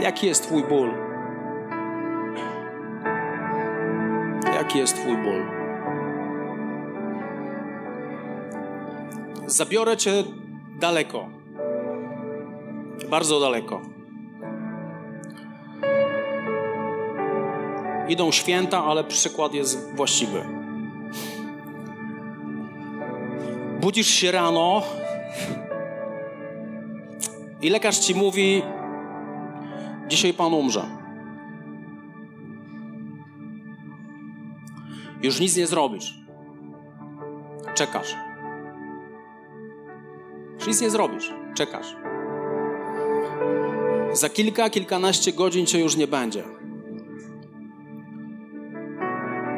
[0.00, 0.90] Jaki jest Twój ból?
[4.54, 5.46] Jaki jest Twój ból?
[9.46, 10.24] Zabiorę Cię
[10.80, 11.28] daleko.
[13.10, 13.95] Bardzo daleko.
[18.08, 20.44] Idą święta, ale przykład jest właściwy.
[23.80, 24.82] Budzisz się rano
[27.62, 28.62] i lekarz ci mówi:
[30.08, 30.84] Dzisiaj pan umrze.
[35.22, 36.14] Już nic nie zrobisz.
[37.74, 38.14] Czekasz.
[40.54, 41.32] Już nic nie zrobisz.
[41.54, 41.96] Czekasz.
[44.12, 46.55] Za kilka, kilkanaście godzin cię już nie będzie.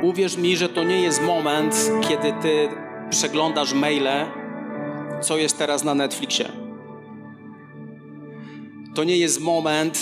[0.03, 2.69] Uwierz mi, że to nie jest moment, kiedy ty
[3.11, 4.27] przeglądasz maile,
[5.21, 6.49] co jest teraz na Netflixie.
[8.95, 9.99] To nie jest moment,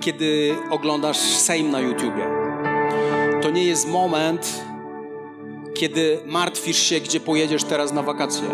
[0.00, 2.26] kiedy oglądasz Sejm na YouTubie.
[3.42, 4.64] To nie jest moment,
[5.74, 8.48] kiedy martwisz się, gdzie pojedziesz teraz na wakacje.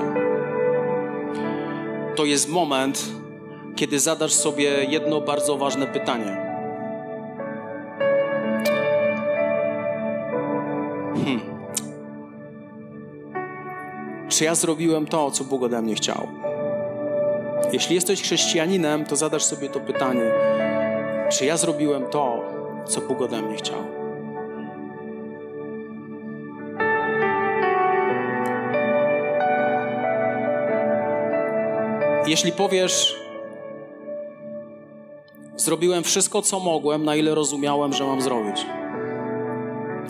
[2.16, 3.04] To jest moment,
[3.76, 6.49] kiedy zadasz sobie jedno bardzo ważne pytanie.
[14.40, 16.28] Czy ja zrobiłem to, co Bóg ode mnie chciał?
[17.72, 20.32] Jeśli jesteś chrześcijaninem, to zadasz sobie to pytanie:
[21.32, 22.44] czy ja zrobiłem to,
[22.86, 23.78] co Bóg ode mnie chciał?
[32.26, 33.16] Jeśli powiesz,
[35.56, 38.66] zrobiłem wszystko, co mogłem, na ile rozumiałem, że mam zrobić.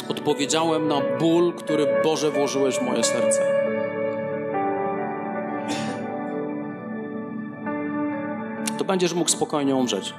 [0.09, 3.60] Odpowiedziałem na ból, który Boże włożyłeś w moje serce.
[8.91, 10.15] Będziesz mógł spokojnie umrzeć.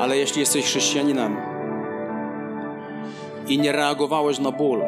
[0.00, 1.36] Ale jeśli jesteś chrześcijaninem
[3.48, 4.80] i nie reagowałeś na ból,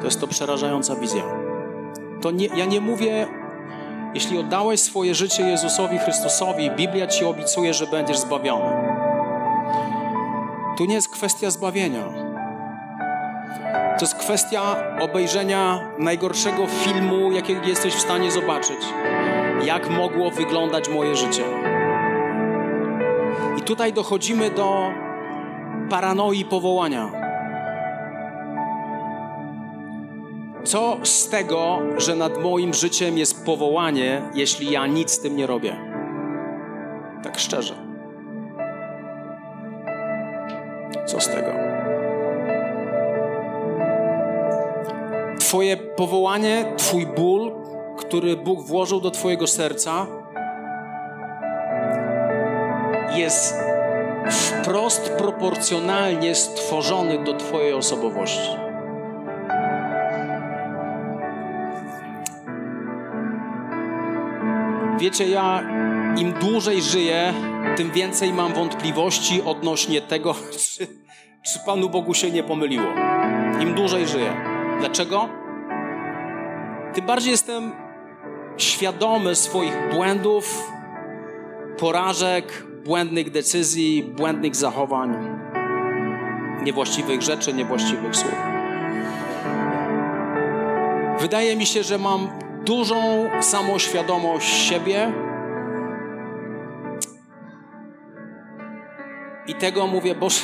[0.00, 1.22] to jest to przerażająca wizja.
[2.20, 3.26] To nie, ja nie mówię,
[4.14, 8.70] jeśli oddałeś swoje życie Jezusowi Chrystusowi, Biblia ci obiecuje, że będziesz zbawiony.
[10.78, 12.27] Tu nie jest kwestia zbawienia.
[13.98, 18.78] To jest kwestia obejrzenia najgorszego filmu, jakiego jesteś w stanie zobaczyć.
[19.64, 21.42] Jak mogło wyglądać moje życie.
[23.58, 24.90] I tutaj dochodzimy do
[25.90, 27.10] paranoi powołania.
[30.64, 35.46] Co z tego, że nad moim życiem jest powołanie, jeśli ja nic z tym nie
[35.46, 35.76] robię?
[37.22, 37.74] Tak szczerze.
[41.06, 41.57] Co z tego?
[45.48, 47.52] Twoje powołanie, Twój ból,
[47.98, 50.06] który Bóg włożył do Twojego serca,
[53.14, 53.54] jest
[54.30, 58.50] wprost proporcjonalnie stworzony do Twojej osobowości.
[65.00, 65.62] Wiecie, ja
[66.16, 67.34] im dłużej żyję,
[67.76, 70.86] tym więcej mam wątpliwości odnośnie tego, czy,
[71.42, 72.86] czy Panu Bogu się nie pomyliło.
[73.60, 74.57] Im dłużej żyję.
[74.78, 75.28] Dlaczego?
[76.94, 77.72] Tym bardziej jestem
[78.56, 80.70] świadomy swoich błędów,
[81.78, 85.38] porażek, błędnych decyzji, błędnych zachowań,
[86.62, 88.34] niewłaściwych rzeczy, niewłaściwych słów.
[91.20, 92.28] Wydaje mi się, że mam
[92.64, 95.12] dużą samoświadomość siebie
[99.46, 100.40] i tego mówię, Boże,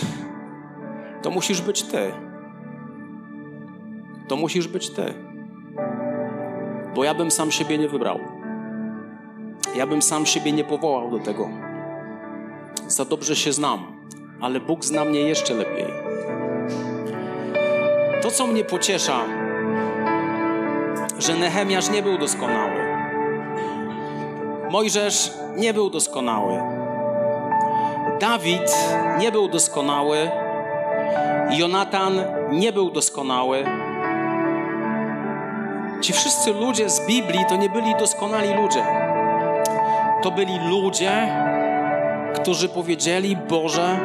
[1.22, 2.23] to musisz być Ty.
[4.28, 5.14] To musisz być Ty.
[6.94, 8.20] Bo ja bym sam siebie nie wybrał.
[9.76, 11.48] Ja bym sam siebie nie powołał do tego.
[12.86, 14.08] Za dobrze się znam,
[14.40, 15.86] ale Bóg zna mnie jeszcze lepiej.
[18.22, 19.20] To, co mnie pociesza,
[21.18, 22.84] że Nehemiasz nie był doskonały.
[24.70, 26.62] Mojżesz nie był doskonały.
[28.20, 28.76] Dawid
[29.18, 30.30] nie był doskonały.
[31.50, 32.20] Jonatan
[32.50, 33.83] nie był doskonały.
[36.04, 38.84] Ci wszyscy ludzie z Biblii to nie byli doskonali ludzie.
[40.22, 41.28] To byli ludzie,
[42.34, 43.98] którzy powiedzieli: Boże,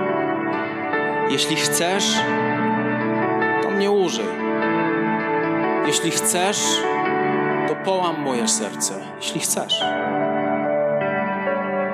[1.30, 2.04] jeśli chcesz,
[3.64, 4.26] to mnie użyj.
[5.88, 6.58] Jeśli chcesz,
[7.68, 8.94] to połam moje serce.
[9.22, 9.84] Jeśli chcesz,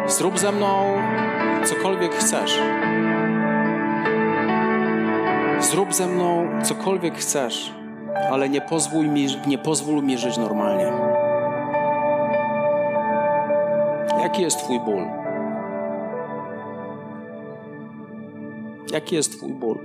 [0.08, 0.98] zrób ze mną
[1.64, 2.60] cokolwiek chcesz.
[5.60, 7.72] Zrób ze mną cokolwiek chcesz,
[8.32, 10.92] ale nie pozwól mi, nie pozwól mi żyć normalnie.
[14.22, 15.06] Jaki jest Twój ból?
[18.92, 19.80] Jaki jest Twój ból?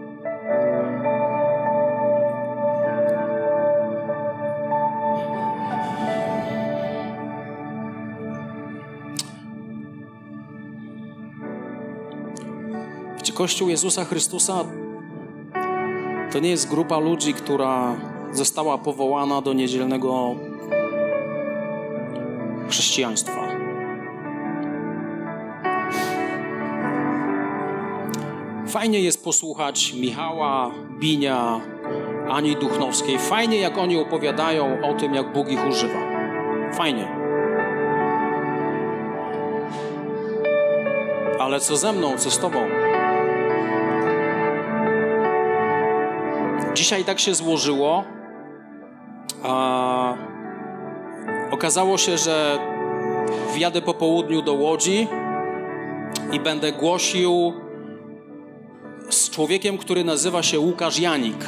[13.16, 14.64] Wiecie, Kościół Jezusa Chrystusa
[16.32, 17.96] to nie jest grupa ludzi, która
[18.32, 20.34] została powołana do niedzielnego
[22.68, 23.48] chrześcijaństwa.
[28.68, 31.60] Fajnie jest posłuchać Michała, Binia,
[32.28, 33.18] Ani Duchnowskiej.
[33.18, 36.00] Fajnie, jak oni opowiadają o tym, jak Bóg ich używa.
[36.72, 37.08] Fajnie.
[41.40, 42.58] Ale co ze mną, co z Tobą?
[46.74, 48.04] Dzisiaj tak się złożyło.
[51.60, 52.58] Okazało się, że
[53.54, 55.08] wjadę po południu do Łodzi
[56.32, 57.52] i będę głosił
[59.10, 61.46] z człowiekiem, który nazywa się Łukasz Janik.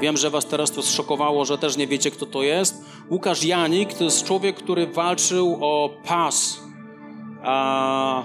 [0.00, 2.84] Wiem, że was teraz to zszokowało, że też nie wiecie, kto to jest.
[3.10, 6.60] Łukasz Janik to jest człowiek, który walczył o pas,
[7.42, 8.22] a,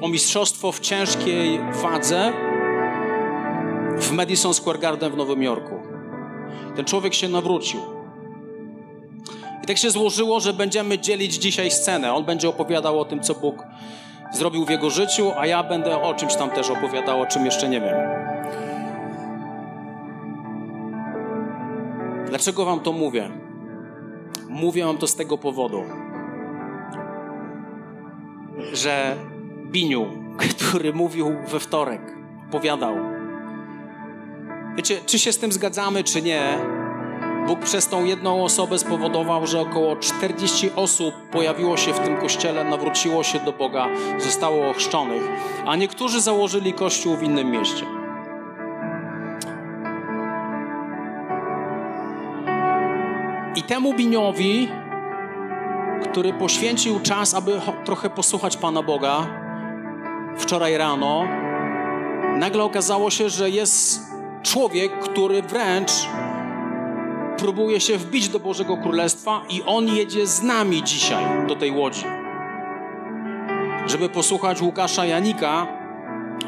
[0.00, 2.32] o mistrzostwo w ciężkiej wadze
[3.98, 5.74] w Madison Square Garden w Nowym Jorku.
[6.76, 7.99] Ten człowiek się nawrócił.
[9.62, 12.14] I tak się złożyło, że będziemy dzielić dzisiaj scenę.
[12.14, 13.66] On będzie opowiadał o tym, co Bóg
[14.32, 17.68] zrobił w jego życiu, a ja będę o czymś tam też opowiadał, o czym jeszcze
[17.68, 17.96] nie wiem.
[22.28, 23.30] Dlaczego wam to mówię?
[24.48, 25.82] Mówię wam to z tego powodu,
[28.72, 29.16] że
[29.64, 30.06] Biniu,
[30.38, 32.02] który mówił we wtorek,
[32.48, 32.94] opowiadał.
[34.76, 36.58] Wiecie, czy się z tym zgadzamy, czy nie,
[37.46, 42.64] Bóg przez tą jedną osobę spowodował, że około 40 osób pojawiło się w tym kościele,
[42.64, 43.86] nawróciło się do Boga,
[44.18, 45.22] zostało ochrzczonych,
[45.66, 47.86] a niektórzy założyli kościół w innym mieście.
[53.56, 54.68] I temu Biniowi,
[56.02, 59.26] który poświęcił czas, aby trochę posłuchać Pana Boga,
[60.38, 61.24] wczoraj rano,
[62.36, 64.00] nagle okazało się, że jest
[64.42, 65.90] człowiek, który wręcz
[67.40, 72.04] próbuje się wbić do Bożego Królestwa i on jedzie z nami dzisiaj do tej łodzi.
[73.86, 75.66] Żeby posłuchać Łukasza Janika,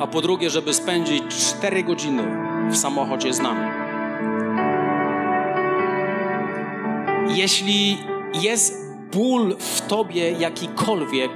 [0.01, 1.23] a po drugie, żeby spędzić
[1.59, 2.23] 4 godziny
[2.71, 3.71] w samochodzie z nami.
[7.29, 7.99] Jeśli
[8.43, 8.75] jest
[9.13, 11.31] ból w tobie jakikolwiek,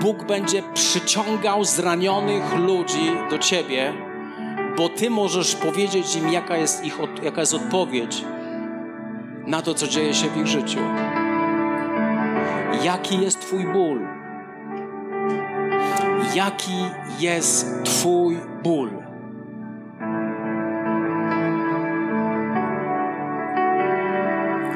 [0.00, 4.11] Bóg będzie przyciągał zranionych ludzi do ciebie
[4.82, 8.24] bo Ty możesz powiedzieć im, jaka jest, ich, jaka jest odpowiedź
[9.46, 10.78] na to, co dzieje się w ich życiu.
[12.84, 14.00] Jaki jest Twój ból?
[16.34, 16.84] Jaki
[17.18, 18.90] jest Twój ból?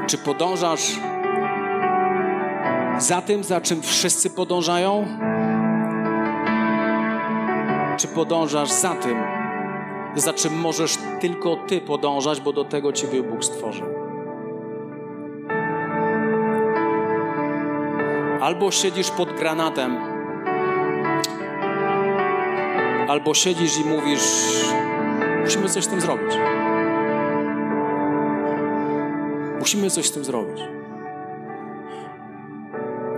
[0.07, 1.01] Czy podążasz
[2.99, 5.07] za tym, za czym wszyscy podążają?
[7.97, 9.36] Czy podążasz za tym,
[10.17, 13.87] za czym możesz tylko Ty podążać, bo do tego Ciebie Bóg stworzył.
[18.41, 19.97] Albo siedzisz pod granatem,
[23.09, 24.21] albo siedzisz i mówisz:
[25.41, 26.33] Musimy coś z tym zrobić.
[29.59, 30.61] Musimy coś z tym zrobić.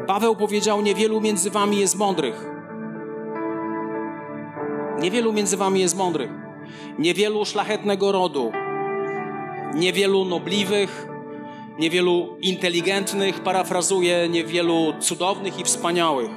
[0.07, 2.51] Paweł powiedział: Niewielu między Wami jest mądrych.
[5.01, 6.48] Niewielu między Wami jest mądrych
[6.99, 8.53] niewielu szlachetnego rodu,
[9.75, 11.09] niewielu nobliwych,
[11.79, 16.31] niewielu inteligentnych, parafrazuję, niewielu cudownych i wspaniałych.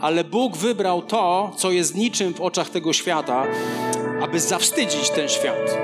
[0.00, 3.46] Ale Bóg wybrał to, co jest niczym w oczach tego świata,
[4.22, 5.78] aby zawstydzić ten świat.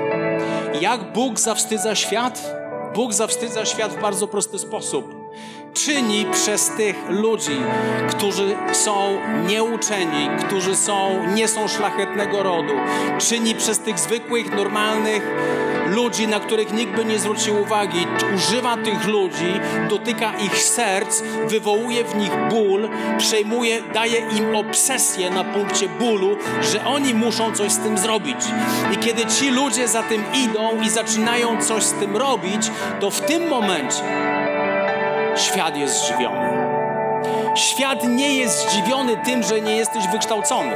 [0.81, 2.55] Jak Bóg zawstydza świat?
[2.95, 5.20] Bóg zawstydza świat w bardzo prosty sposób.
[5.73, 7.61] Czyni przez tych ludzi,
[8.09, 9.17] którzy są
[9.47, 12.73] nieuczeni, którzy są, nie są szlachetnego rodu.
[13.17, 15.23] Czyni przez tych zwykłych, normalnych
[15.91, 18.07] ludzi, na których nikt by nie zwrócił uwagi.
[18.35, 19.59] Używa tych ludzi,
[19.89, 26.37] dotyka ich serc, wywołuje w nich ból, przejmuje, daje im obsesję na punkcie bólu,
[26.71, 28.37] że oni muszą coś z tym zrobić.
[28.93, 33.21] I kiedy ci ludzie za tym idą i zaczynają coś z tym robić, to w
[33.21, 34.03] tym momencie
[35.35, 36.49] świat jest zdziwiony.
[37.55, 40.75] Świat nie jest zdziwiony tym, że nie jesteś wykształcony.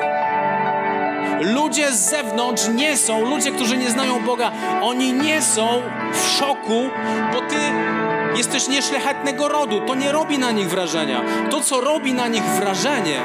[1.42, 4.52] Ludzie z zewnątrz nie są, ludzie, którzy nie znają Boga,
[4.82, 5.82] oni nie są
[6.14, 6.90] w szoku,
[7.34, 7.56] bo ty
[8.38, 9.82] jesteś nieszlechetnego rodu.
[9.82, 11.22] To nie robi na nich wrażenia.
[11.52, 13.22] To, co robi na nich wrażenie,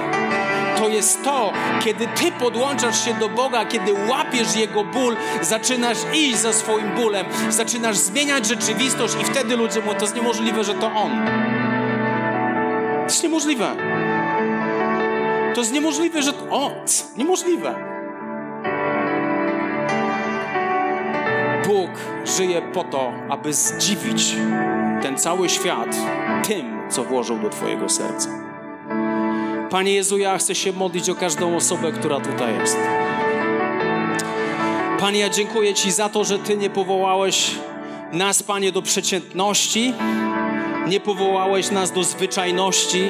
[0.81, 1.53] to jest to,
[1.85, 7.27] kiedy ty podłączasz się do Boga, kiedy łapiesz Jego ból, zaczynasz iść za swoim bólem,
[7.49, 11.11] zaczynasz zmieniać rzeczywistość i wtedy ludzie mówią, to jest niemożliwe, że to On.
[12.99, 13.77] To jest niemożliwe.
[15.55, 16.45] To jest niemożliwe, że to...
[16.51, 16.71] O,
[17.17, 17.75] niemożliwe.
[21.67, 21.91] Bóg
[22.25, 24.37] żyje po to, aby zdziwić
[25.03, 25.97] ten cały świat
[26.49, 28.50] tym, co włożył do Twojego serca.
[29.71, 32.77] Panie Jezu, ja chcę się modlić o każdą osobę, która tutaj jest.
[35.01, 37.51] Panie, ja dziękuję Ci za to, że Ty nie powołałeś
[38.13, 39.95] nas, Panie, do przeciętności,
[40.89, 43.03] nie powołałeś nas do zwyczajności,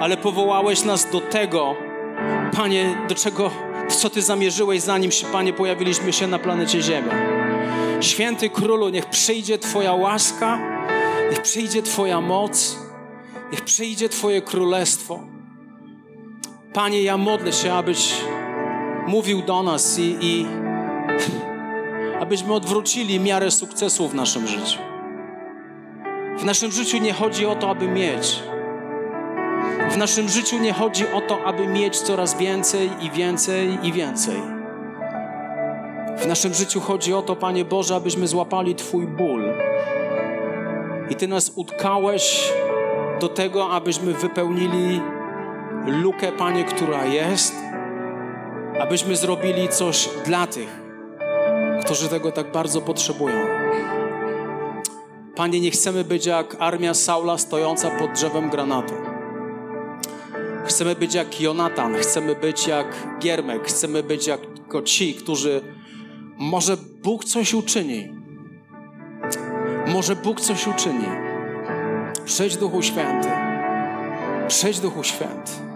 [0.00, 1.76] ale powołałeś nas do tego,
[2.56, 3.50] Panie, do czego,
[3.88, 7.14] co Ty zamierzyłeś, zanim się, Panie, pojawiliśmy się na planecie Ziemia.
[8.00, 10.58] Święty Królu, niech przyjdzie Twoja łaska,
[11.30, 12.78] niech przyjdzie Twoja moc,
[13.52, 15.33] niech przyjdzie Twoje królestwo.
[16.74, 18.14] Panie, ja modlę się, abyś
[19.06, 20.46] mówił do nas i, i
[22.22, 24.78] abyśmy odwrócili miarę sukcesu w naszym życiu.
[26.38, 28.42] W naszym życiu nie chodzi o to, aby mieć.
[29.90, 34.42] W naszym życiu nie chodzi o to, aby mieć coraz więcej i więcej i więcej.
[36.18, 39.54] W naszym życiu chodzi o to, Panie Boże, abyśmy złapali Twój ból.
[41.10, 42.52] I Ty nas utkałeś
[43.20, 45.00] do tego, abyśmy wypełnili
[45.86, 47.54] lukę, Panie, która jest,
[48.80, 50.80] abyśmy zrobili coś dla tych,
[51.84, 53.46] którzy tego tak bardzo potrzebują.
[55.36, 58.94] Panie, nie chcemy być jak armia Saula stojąca pod drzewem granatu.
[60.64, 62.86] Chcemy być jak Jonatan, chcemy być jak
[63.18, 64.40] Giermek, chcemy być jak
[64.84, 65.60] ci, którzy
[66.38, 68.12] może Bóg coś uczyni.
[69.86, 71.06] Może Bóg coś uczyni.
[72.24, 73.28] Przyjdź Duchu Święty.
[74.48, 75.73] Przyjdź Duchu Święty.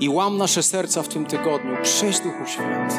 [0.00, 1.76] I łam nasze serca w tym tygodniu.
[1.82, 2.94] Przyjdź Duchu Święty.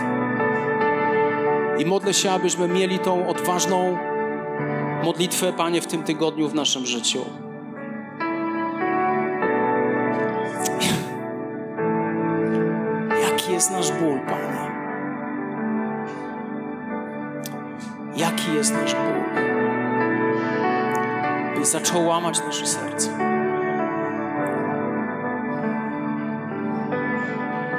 [1.78, 3.98] I modlę się, abyśmy mieli tą odważną
[5.04, 7.26] modlitwę, Panie, w tym tygodniu w naszym życiu.
[13.22, 14.72] Jaki jest nasz ból, Panie?
[18.16, 19.42] Jaki jest nasz ból?
[21.60, 23.31] By zaczął łamać nasze serce.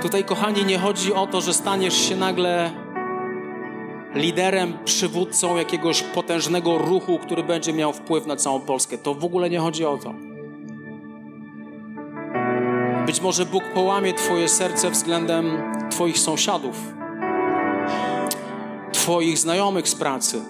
[0.03, 2.71] Tutaj, kochani, nie chodzi o to, że staniesz się nagle
[4.15, 8.99] liderem, przywódcą jakiegoś potężnego ruchu, który będzie miał wpływ na całą Polskę.
[8.99, 10.15] To w ogóle nie chodzi o to.
[13.07, 16.77] Być może Bóg połamie Twoje serce względem Twoich sąsiadów,
[18.93, 20.41] Twoich znajomych z pracy.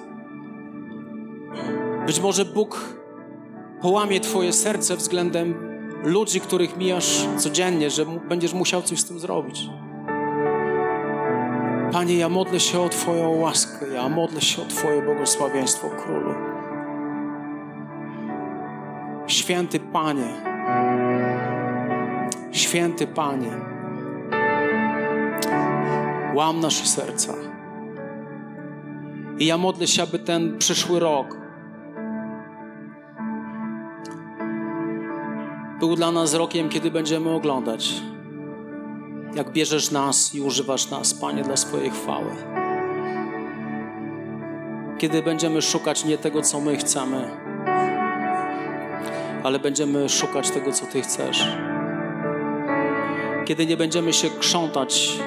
[2.06, 2.94] Być może Bóg
[3.82, 5.71] połamie Twoje serce względem
[6.02, 9.68] ludzi, których mijasz codziennie, że będziesz musiał coś z tym zrobić.
[11.92, 16.34] Panie, ja modlę się o Twoją łaskę, ja modlę się o Twoje błogosławieństwo, Królu.
[19.26, 20.28] Święty Panie,
[22.52, 23.50] Święty Panie,
[26.34, 27.34] łam nasze serca.
[29.38, 31.41] I ja modlę się, aby ten przyszły rok
[35.82, 37.90] był dla nas rokiem, kiedy będziemy oglądać,
[39.34, 42.30] jak bierzesz nas i używasz nas, Panie, dla swojej chwały.
[44.98, 47.30] Kiedy będziemy szukać nie tego, co my chcemy,
[49.42, 51.48] ale będziemy szukać tego, co Ty chcesz.
[53.44, 55.18] Kiedy nie będziemy się krzątać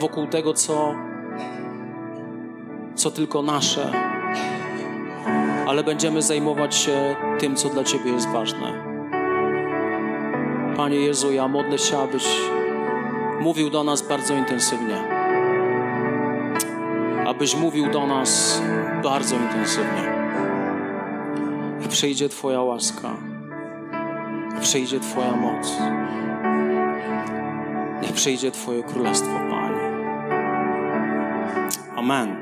[0.00, 0.94] wokół tego, co,
[2.94, 3.92] co tylko nasze,
[5.66, 8.87] ale będziemy zajmować się tym, co dla Ciebie jest ważne.
[10.78, 12.24] Panie Jezu, ja modlę się, abyś
[13.40, 14.96] mówił do nas bardzo intensywnie.
[17.26, 18.62] Abyś mówił do nas
[19.02, 20.12] bardzo intensywnie.
[21.80, 23.16] Niech przyjdzie Twoja łaska.
[24.52, 25.72] Niech przyjdzie Twoja moc.
[28.02, 29.80] Niech przyjdzie Twoje królestwo, Panie.
[31.96, 32.36] Amen.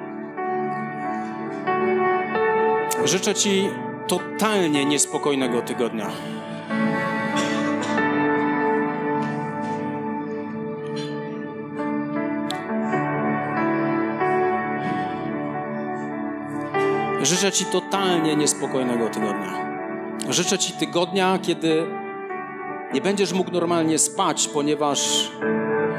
[3.05, 3.68] Życzę Ci
[4.07, 6.36] totalnie niespokojnego tygodnia.
[17.27, 19.53] Życzę Ci totalnie niespokojnego tygodnia.
[20.29, 21.87] Życzę Ci tygodnia, kiedy
[22.95, 25.31] nie będziesz mógł normalnie spać, ponieważ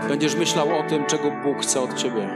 [0.10, 2.30] będziesz myślał o tym, czego Bóg chce od Ciebie.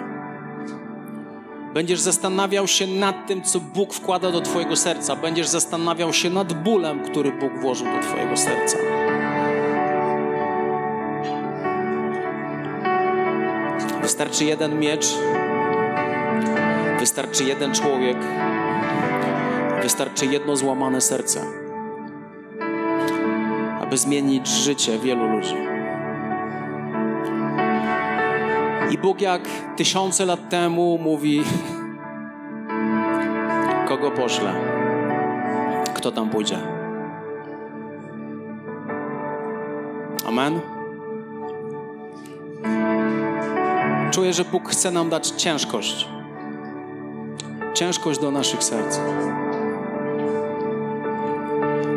[1.74, 5.16] Będziesz zastanawiał się nad tym, co Bóg wkłada do Twojego serca.
[5.16, 8.78] Będziesz zastanawiał się nad bólem, który Bóg włożył do Twojego serca.
[14.02, 15.06] Wystarczy jeden miecz,
[17.00, 18.18] wystarczy jeden człowiek,
[19.82, 21.42] wystarczy jedno złamane serce,
[23.82, 25.56] aby zmienić życie wielu ludzi.
[28.92, 29.42] I Bóg, jak
[29.76, 31.44] tysiące lat temu, mówi:
[33.88, 34.54] Kogo poszle?
[35.94, 36.58] Kto tam pójdzie?
[40.28, 40.60] Amen.
[44.12, 46.08] Czuję, że Bóg chce nam dać ciężkość.
[47.74, 49.00] Ciężkość do naszych serc.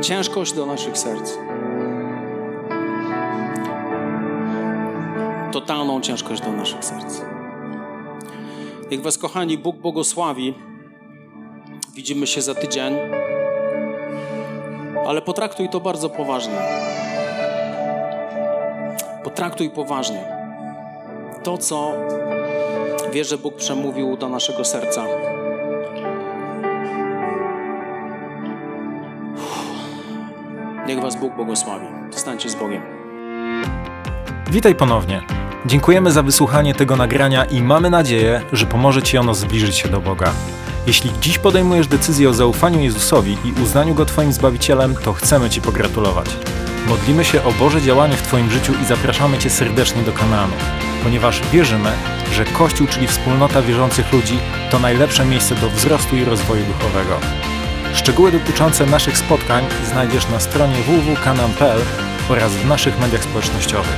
[0.04, 1.32] Ciężkość do naszych serc.
[5.52, 7.20] Totalną ciężkość do naszych serc.
[8.90, 10.54] Niech Was, kochani, Bóg błogosławi.
[11.94, 12.96] Widzimy się za tydzień.
[15.06, 16.58] Ale potraktuj to bardzo poważnie.
[19.24, 20.24] Potraktuj poważnie
[21.42, 21.92] to, co
[23.12, 25.06] wie, że Bóg przemówił do naszego serca.
[30.94, 31.86] Niech Was Bóg błogosławi.
[32.10, 32.82] Zostańcie z Bogiem.
[34.50, 35.22] Witaj ponownie.
[35.66, 40.00] Dziękujemy za wysłuchanie tego nagrania i mamy nadzieję, że pomoże Ci ono zbliżyć się do
[40.00, 40.32] Boga.
[40.86, 45.60] Jeśli dziś podejmujesz decyzję o zaufaniu Jezusowi i uznaniu Go Twoim Zbawicielem, to chcemy Ci
[45.60, 46.36] pogratulować.
[46.88, 50.52] Modlimy się o Boże działanie w Twoim życiu i zapraszamy Cię serdecznie do kanału,
[51.04, 51.90] ponieważ wierzymy,
[52.32, 54.38] że Kościół, czyli wspólnota wierzących ludzi,
[54.70, 57.53] to najlepsze miejsce do wzrostu i rozwoju duchowego.
[57.94, 61.80] Szczegóły dotyczące naszych spotkań znajdziesz na stronie www.kanan.pl
[62.28, 63.96] oraz w naszych mediach społecznościowych.